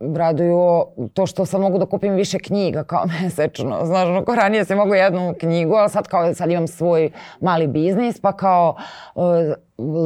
[0.00, 0.84] raduju
[1.14, 3.80] to što sad mogu da kupim više knjiga kao mesečno.
[3.84, 7.66] Znaš, ono, ko ranije se mogu jednu knjigu, ali sad kao sad imam svoj mali
[7.66, 8.76] biznis, pa kao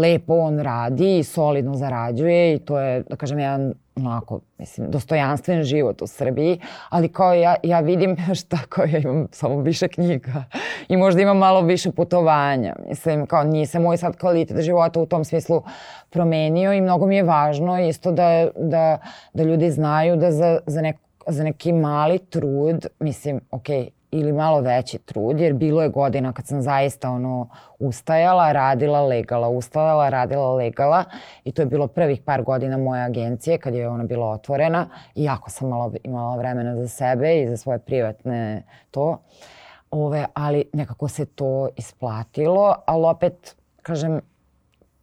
[0.01, 3.75] lepo on radi i solidno zarađuje i to je, da kažem, jedan
[4.07, 9.27] onako, mislim, dostojanstven život u Srbiji, ali kao ja, ja vidim šta kao ja imam
[9.33, 10.45] samo više knjiga
[10.89, 12.77] i možda imam malo više putovanja.
[12.89, 15.63] Mislim, kao nije se moj sad kvalitet života u tom smislu
[16.11, 18.99] promenio i mnogo mi je važno isto da, da,
[19.35, 20.97] da ljudi znaju da za, za, nek,
[21.27, 26.47] za neki mali trud, mislim, okej, ili malo veći trud, jer bilo je godina kad
[26.47, 27.49] sam zaista ono
[27.79, 31.05] ustajala, radila, legala, ustajala, radila, legala
[31.45, 35.25] i to je bilo prvih par godina moje agencije kad je ona bila otvorena i
[35.25, 39.19] jako sam malo imala vremena za sebe i za svoje privatne to.
[39.91, 44.21] Ove, ali nekako se to isplatilo, ali opet, kažem,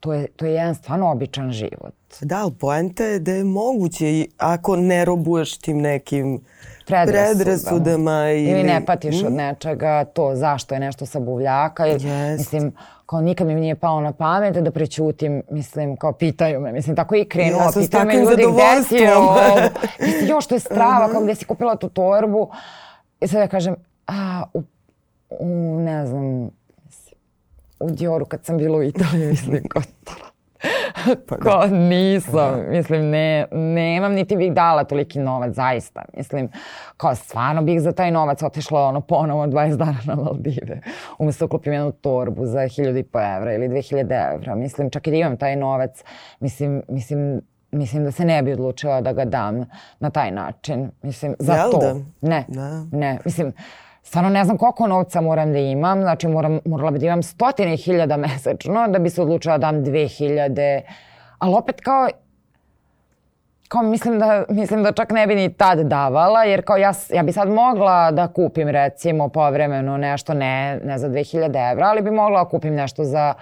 [0.06, 1.94] to je, to je jedan stvarno običan život.
[2.22, 6.42] Da, ali poenta je da je moguće ako ne robuješ tim nekim
[6.88, 8.50] predrasudama, predrasudama ili...
[8.50, 9.26] ili ne patiš mm.
[9.26, 11.88] od nečega to zašto je nešto sa buvljaka.
[11.88, 12.38] Ili, yes.
[12.38, 12.72] Mislim,
[13.06, 17.16] kao nikad mi nije palo na pamet da prećutim, mislim, kao pitaju me, mislim, tako
[17.16, 19.38] i krenulo, ja pitaju me ljudi gde si ovo,
[20.06, 22.50] mislim, još to je strava, kao gde si kupila tu torbu.
[23.22, 23.76] I sad ja kažem,
[24.08, 24.64] a, u,
[25.30, 26.50] u ne znam,
[27.80, 29.82] u Dioru kad sam bila u Italiji, mislim, kao
[31.28, 31.68] pa Ko da.
[31.68, 32.70] nisam, da.
[32.70, 36.06] mislim, ne, nemam niti bih dala toliki novac, zaista.
[36.18, 36.50] Mislim,
[36.98, 40.82] kao stvarno bih za taj novac otišla ono ponovo 20 dana na Maldive.
[41.20, 44.56] Umesto da kupim jednu torbu za 1000 i po evra ili 2000 evra.
[44.56, 46.04] Mislim, čak i da imam taj novac,
[46.40, 49.66] mislim, mislim, mislim da se ne bi odlučila da ga dam
[50.00, 50.92] na taj način.
[51.02, 51.80] Mislim, za Jel to.
[51.80, 51.94] Da?
[52.22, 52.86] Ne, da.
[52.92, 53.20] ne.
[53.26, 53.54] Mislim,
[54.06, 57.78] stvarno ne znam koliko novca moram da imam, znači moram, morala bi da imam stotine
[57.78, 60.82] hiljada mesečno da bi se odlučila da dam dve hiljade,
[61.40, 62.08] ali opet kao
[63.68, 67.24] kao mislim da, mislim da čak ne bi ni tad davala, jer kao ja, ja
[67.24, 72.12] bi sad mogla da kupim recimo povremeno nešto, ne, ne za 2000 evra, ali bi
[72.12, 73.34] mogla da kupim nešto za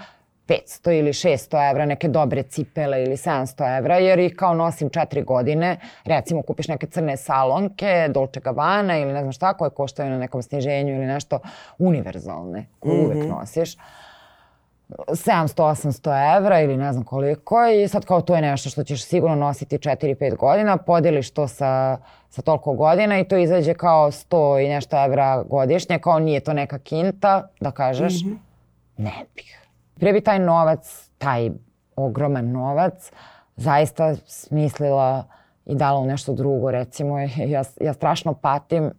[0.47, 5.21] 500 ili 600 evra, neke dobre cipele ili 700 evra, jer ih kao nosim četiri
[5.21, 5.79] godine.
[6.05, 10.41] Recimo kupiš neke crne salonke, Dolce Gabbana ili ne znam šta, koje koštaju na nekom
[10.41, 11.39] sniženju ili nešto
[11.77, 13.05] univerzalne, koje mm -hmm.
[13.05, 13.77] uvek nosiš.
[14.89, 19.35] 700-800 evra ili ne znam koliko i sad kao to je nešto što ćeš sigurno
[19.35, 21.97] nositi 4-5 godina, podeliš to sa,
[22.29, 26.53] sa toliko godina i to izađe kao 100 i nešto evra godišnje, kao nije to
[26.53, 28.37] neka kinta, da kažeš, mm -hmm.
[28.97, 29.62] ne bih
[30.03, 31.49] Pre bi taj novac, taj
[31.95, 33.11] ogroman novac,
[33.55, 35.23] zaista smislila
[35.65, 36.71] i dala u nešto drugo.
[36.71, 38.91] Recimo, ja, ja strašno patim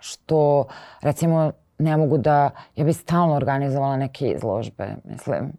[0.00, 0.64] što,
[1.00, 5.52] recimo, ne mogu da, ja bih stalno organizovala neke izložbe, mislim.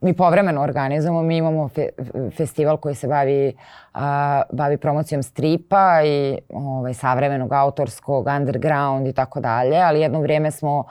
[0.00, 1.88] Mi povremeno organizujemo, mi imamo fe,
[2.36, 3.56] festival koji se bavi,
[3.94, 10.50] a, bavi promocijom stripa i ovaj, savremenog autorskog, underground i tako dalje, ali jedno vrijeme
[10.50, 10.84] smo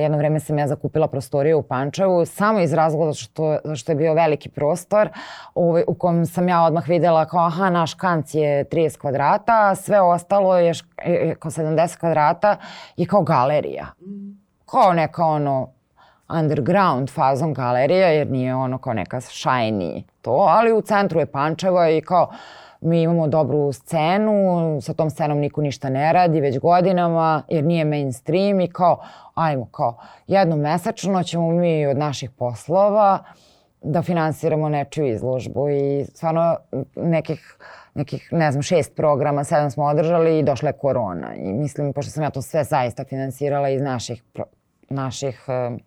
[0.00, 4.14] jedno vreme sam ja zakupila prostorije u Pančevu samo iz razloga što, što je bio
[4.14, 5.08] veliki prostor
[5.54, 10.00] u, u kom sam ja odmah videla kao aha naš kanc je 30 kvadrata, sve
[10.00, 10.72] ostalo je
[11.38, 12.56] kao 70 kvadrata
[12.96, 13.86] i kao galerija.
[14.66, 15.68] Kao neka ono
[16.28, 21.86] underground fazon galerija jer nije ono kao neka shiny to, ali u centru je Pančevo
[21.86, 22.30] i kao
[22.80, 27.84] mi imamo dobru scenu, sa tom scenom niko ništa ne radi već godinama jer nije
[27.84, 29.00] mainstream i kao
[29.34, 33.18] ajmo kao jednom mesečno ćemo mi od naših poslova
[33.82, 36.56] da finansiramo nečiju izložbu i stvarno
[36.96, 37.58] nekih
[37.98, 41.34] nekih, ne znam, šest programa, sedam smo održali i došla je korona.
[41.34, 44.44] I mislim, pošto sam ja to sve zaista finansirala iz naših, pro,
[44.88, 45.78] naših uh,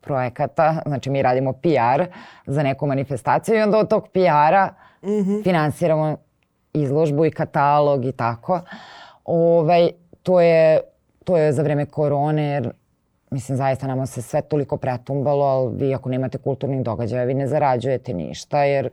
[0.00, 2.04] projekata, znači mi radimo PR
[2.46, 4.68] za neku manifestaciju i onda od tog PR-a
[5.02, 5.42] mm -hmm.
[5.42, 6.16] finansiramo
[6.72, 8.60] izložbu i katalog i tako.
[9.24, 9.90] Ovaj,
[10.22, 10.80] to, je,
[11.24, 12.70] to je za vreme korone, jer
[13.30, 17.46] mislim, zaista nama se sve toliko pretumbalo, ali vi ako nemate kulturnih događaja, vi ne
[17.46, 18.90] zarađujete ništa, jer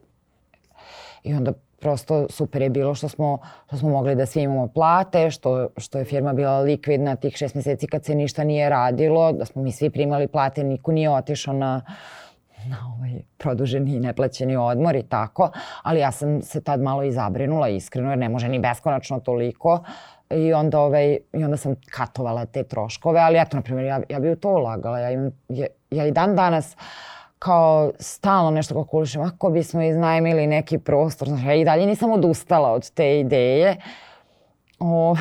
[1.24, 5.32] i onda prosto super je bilo što smo, što smo mogli da svi imamo plate,
[5.32, 9.46] što, što je firma bila likvidna tih šest meseci kad se ništa nije radilo, da
[9.46, 11.82] smo mi svi primali plate, niko nije otišao na,
[12.70, 15.52] na ovaj produženi i neplaćeni odmor i tako,
[15.84, 19.84] ali ja sam se tad malo i zabrinula iskreno jer ne može ni beskonačno toliko.
[20.30, 24.20] I onda, ovaj, i onda sam katovala te troškove, ali eto, na primjer, ja, ja
[24.20, 26.76] bi u to ulagala, ja, imam, ja, ja i dan danas
[27.40, 32.72] kao stalno nešto kalkulišem, ako bismo iznajmili neki prostor, znači ja i dalje nisam odustala
[32.72, 33.76] od te ideje,
[34.88, 35.16] O...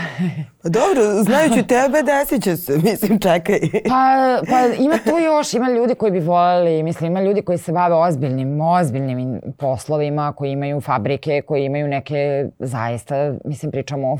[0.62, 3.58] Pa dobro, znajući tebe, desit će se, mislim, čekaj.
[3.88, 7.72] Pa, pa ima tu još, ima ljudi koji bi voljeli, mislim, ima ljudi koji se
[7.72, 14.18] bave ozbiljnim, ozbiljnim poslovima, koji imaju fabrike, koji imaju neke, zaista, mislim, pričamo o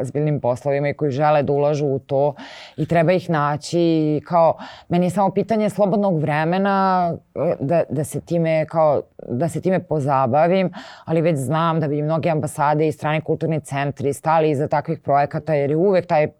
[0.00, 2.34] ozbiljnim poslovima i koji žele da ulažu u to
[2.76, 4.58] i treba ih naći kao,
[4.88, 7.12] meni je samo pitanje slobodnog vremena
[7.60, 10.72] da, da se time kao, da se time pozabavim,
[11.04, 15.54] ali već znam da bi mnoge ambasade i strani kulturni centri stali iza takvih projekata
[15.54, 16.30] jer je uvek taj e,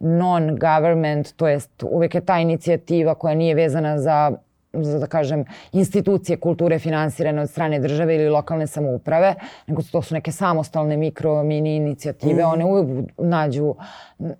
[0.00, 4.30] non-government, to jest uvek je ta inicijativa koja nije vezana za
[4.72, 9.34] za da kažem, institucije kulture finansirane od strane države ili lokalne samouprave,
[9.66, 12.48] nego to su neke samostalne mikro, mini inicijative, mm.
[12.48, 13.74] one uvijek nađu,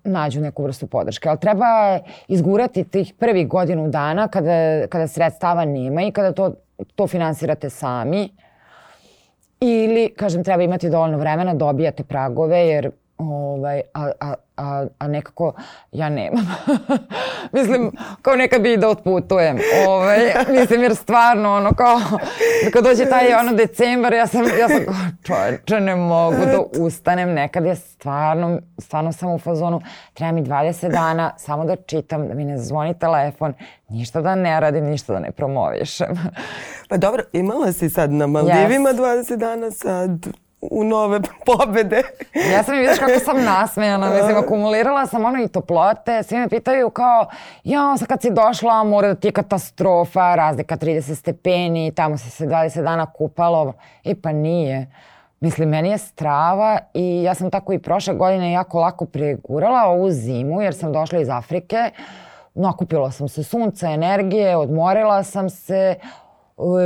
[0.03, 1.29] nađu neku vrstu podrške.
[1.29, 6.53] Ali treba izgurati tih prvih godinu dana kada, kada sredstava nema i kada to,
[6.95, 8.29] to finansirate sami.
[9.59, 12.91] Ili, kažem, treba imati dovoljno vremena, dobijate pragove, jer
[13.29, 15.53] ovaj, a, a, a, a nekako
[15.91, 16.55] ja nemam.
[17.53, 17.91] mislim,
[18.21, 19.59] kao nekad bi da otputujem.
[19.87, 20.19] Ovaj,
[20.59, 21.99] mislim, jer stvarno, ono, kao,
[22.73, 27.33] kad dođe taj ono decembar, ja sam, ja sam kao, čovječe, ne mogu da ustanem.
[27.33, 29.81] Nekad je stvarno, stvarno sam u fazonu,
[30.13, 33.53] treba mi 20 dana samo da čitam, da mi ne zvoni telefon,
[33.89, 36.07] ništa da ne radim, ništa da ne promovišem.
[36.89, 39.25] pa dobro, imala si sad na Maldivima yes.
[39.27, 40.27] 20 dana, sad
[40.61, 42.01] u nove pobede.
[42.53, 46.89] ja sam vidiš kako sam nasmejana, mislim, akumulirala sam ono i toplote, svi me pitaju
[46.89, 47.25] kao,
[47.63, 52.29] ja, sad kad si došla, mora da ti je katastrofa, razlika 30 stepeni, tamo si
[52.29, 54.91] se 20 dana kupalo, e pa nije.
[55.39, 60.11] Mislim, meni je strava i ja sam tako i prošle godine jako lako pregurala ovu
[60.11, 61.91] zimu jer sam došla iz Afrike,
[62.53, 65.95] nakupila sam se sunca, energije, odmorila sam se,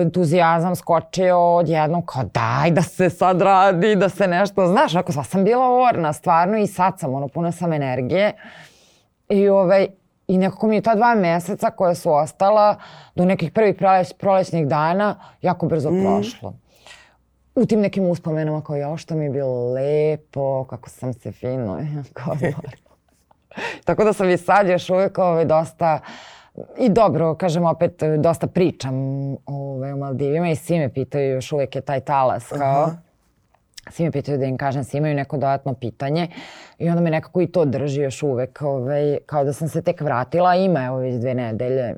[0.01, 5.23] entuzijazam skočio odjednom kao daj da se sad radi, da se nešto, znaš, ako sva
[5.23, 8.33] sam bila orna stvarno i sad sam, ono, puna sam energije
[9.29, 9.87] i ovaj,
[10.27, 12.75] I nekako mi je ta dva meseca koja su ostala
[13.15, 16.01] do nekih prvih proleć, prolećnih dana jako brzo mm.
[16.01, 16.53] prošlo.
[17.55, 21.79] U tim nekim uspomenama kao ja što mi je bilo lepo, kako sam se fino
[22.13, 22.35] kao
[23.85, 26.34] Tako da sam i sad još uvijek ovaj, dosta uh,
[26.77, 28.95] I dobro, kažem opet, dosta pričam
[29.45, 32.83] ovaj, o Maldivima i svi me pitaju, još uvijek je taj talas kao...
[32.83, 32.95] Aha.
[33.89, 36.27] Svi me pitaju da im kažem, svi imaju neko dodatno pitanje
[36.77, 40.01] i onda me nekako i to drži još uvek, ovaj, kao da sam se tek
[40.01, 41.95] vratila, ima evo već dve nedelje.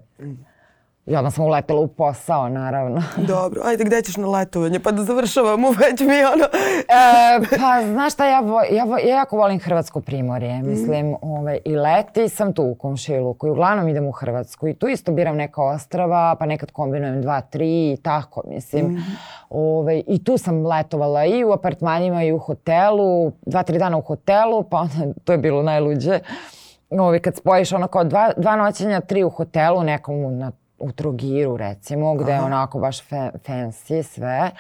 [1.08, 3.03] I onda sam uletela u posao, naravno.
[3.28, 6.45] Dobro, ajde gde ćeš na letovanje pa da završavamo već mi ono.
[7.03, 10.58] e, pa znaš šta, ja, vo, ja, vo, ja jako volim Hrvatsko primorje.
[10.60, 10.70] Mhm.
[10.70, 11.16] Mislim, mm.
[11.22, 15.12] ove, i leti sam tu u Komšiluku i uglavnom idem u Hrvatsku i tu isto
[15.12, 18.86] biram neka ostrava, pa nekad kombinujem dva, tri i tako, mislim.
[18.86, 19.05] Mm.
[19.49, 24.01] Ove, I tu sam letovala i u apartmanima i u hotelu, dva, tri dana u
[24.01, 26.20] hotelu, pa onda to je bilo najluđe.
[26.89, 31.57] Ove, kad spojiš ono kao dva, dva noćenja, tri u hotelu, nekom na u Trogiru
[31.57, 32.41] recimo, gde Aha.
[32.41, 34.51] je onako baš fe, fancy sve.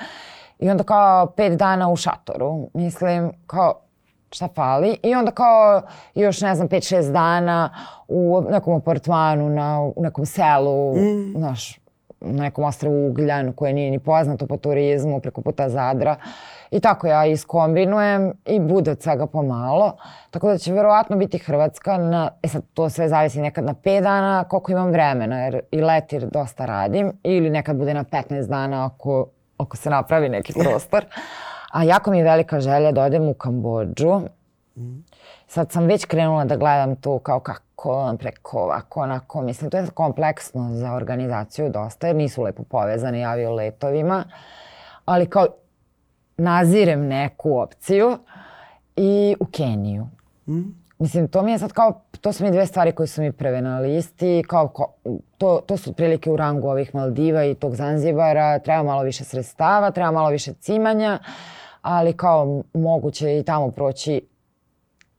[0.59, 2.69] I onda kao pet dana u šatoru.
[2.73, 3.81] Mislim, kao
[4.31, 4.97] šta fali.
[5.03, 5.81] I onda kao
[6.15, 7.69] još ne znam, pet, šest dana
[8.07, 11.37] u nekom apartmanu, na, u nekom selu, mm.
[11.37, 11.79] znaš,
[12.19, 16.15] na nekom ostravu Ugljanu koje nije ni poznato po turizmu, preko puta Zadra.
[16.71, 19.97] I tako ja iskombinujem i bude od svega pomalo.
[20.31, 24.01] Tako da će verovatno biti Hrvatska na, e sad to sve zavisi nekad na 5
[24.01, 28.85] dana koliko imam vremena jer i letir dosta radim ili nekad bude na 15 dana
[28.85, 31.05] ako, ako se napravi neki prostor.
[31.71, 34.21] A jako mi je velika želja da odem u Kambođu.
[35.47, 39.41] Sad sam već krenula da gledam tu kao kako preko ovako onako.
[39.41, 44.23] Mislim to je kompleksno za organizaciju dosta jer nisu lepo povezani avio letovima.
[45.05, 45.47] Ali kao
[46.37, 48.17] nazirem neku opciju
[48.95, 50.07] i u Keniju.
[50.47, 50.61] Mm.
[50.99, 53.61] Mislim, to mi je sad kao, to su mi dve stvari koje su mi prve
[53.61, 54.93] na listi, kao, kao
[55.37, 59.91] to, to su prilike u rangu ovih Maldiva i tog Zanzibara, treba malo više sredstava,
[59.91, 61.19] treba malo više cimanja,
[61.81, 64.21] ali kao moguće i tamo proći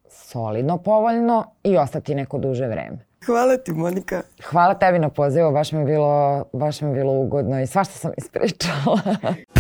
[0.09, 2.99] solidno povoljno i ostati neko duže vreme.
[3.27, 4.23] Hvala ti, Monika.
[4.45, 7.95] Hvala tebi na pozivu, baš mi je bilo, baš mi je bilo ugodno i svašta
[7.95, 9.01] sam ispričala.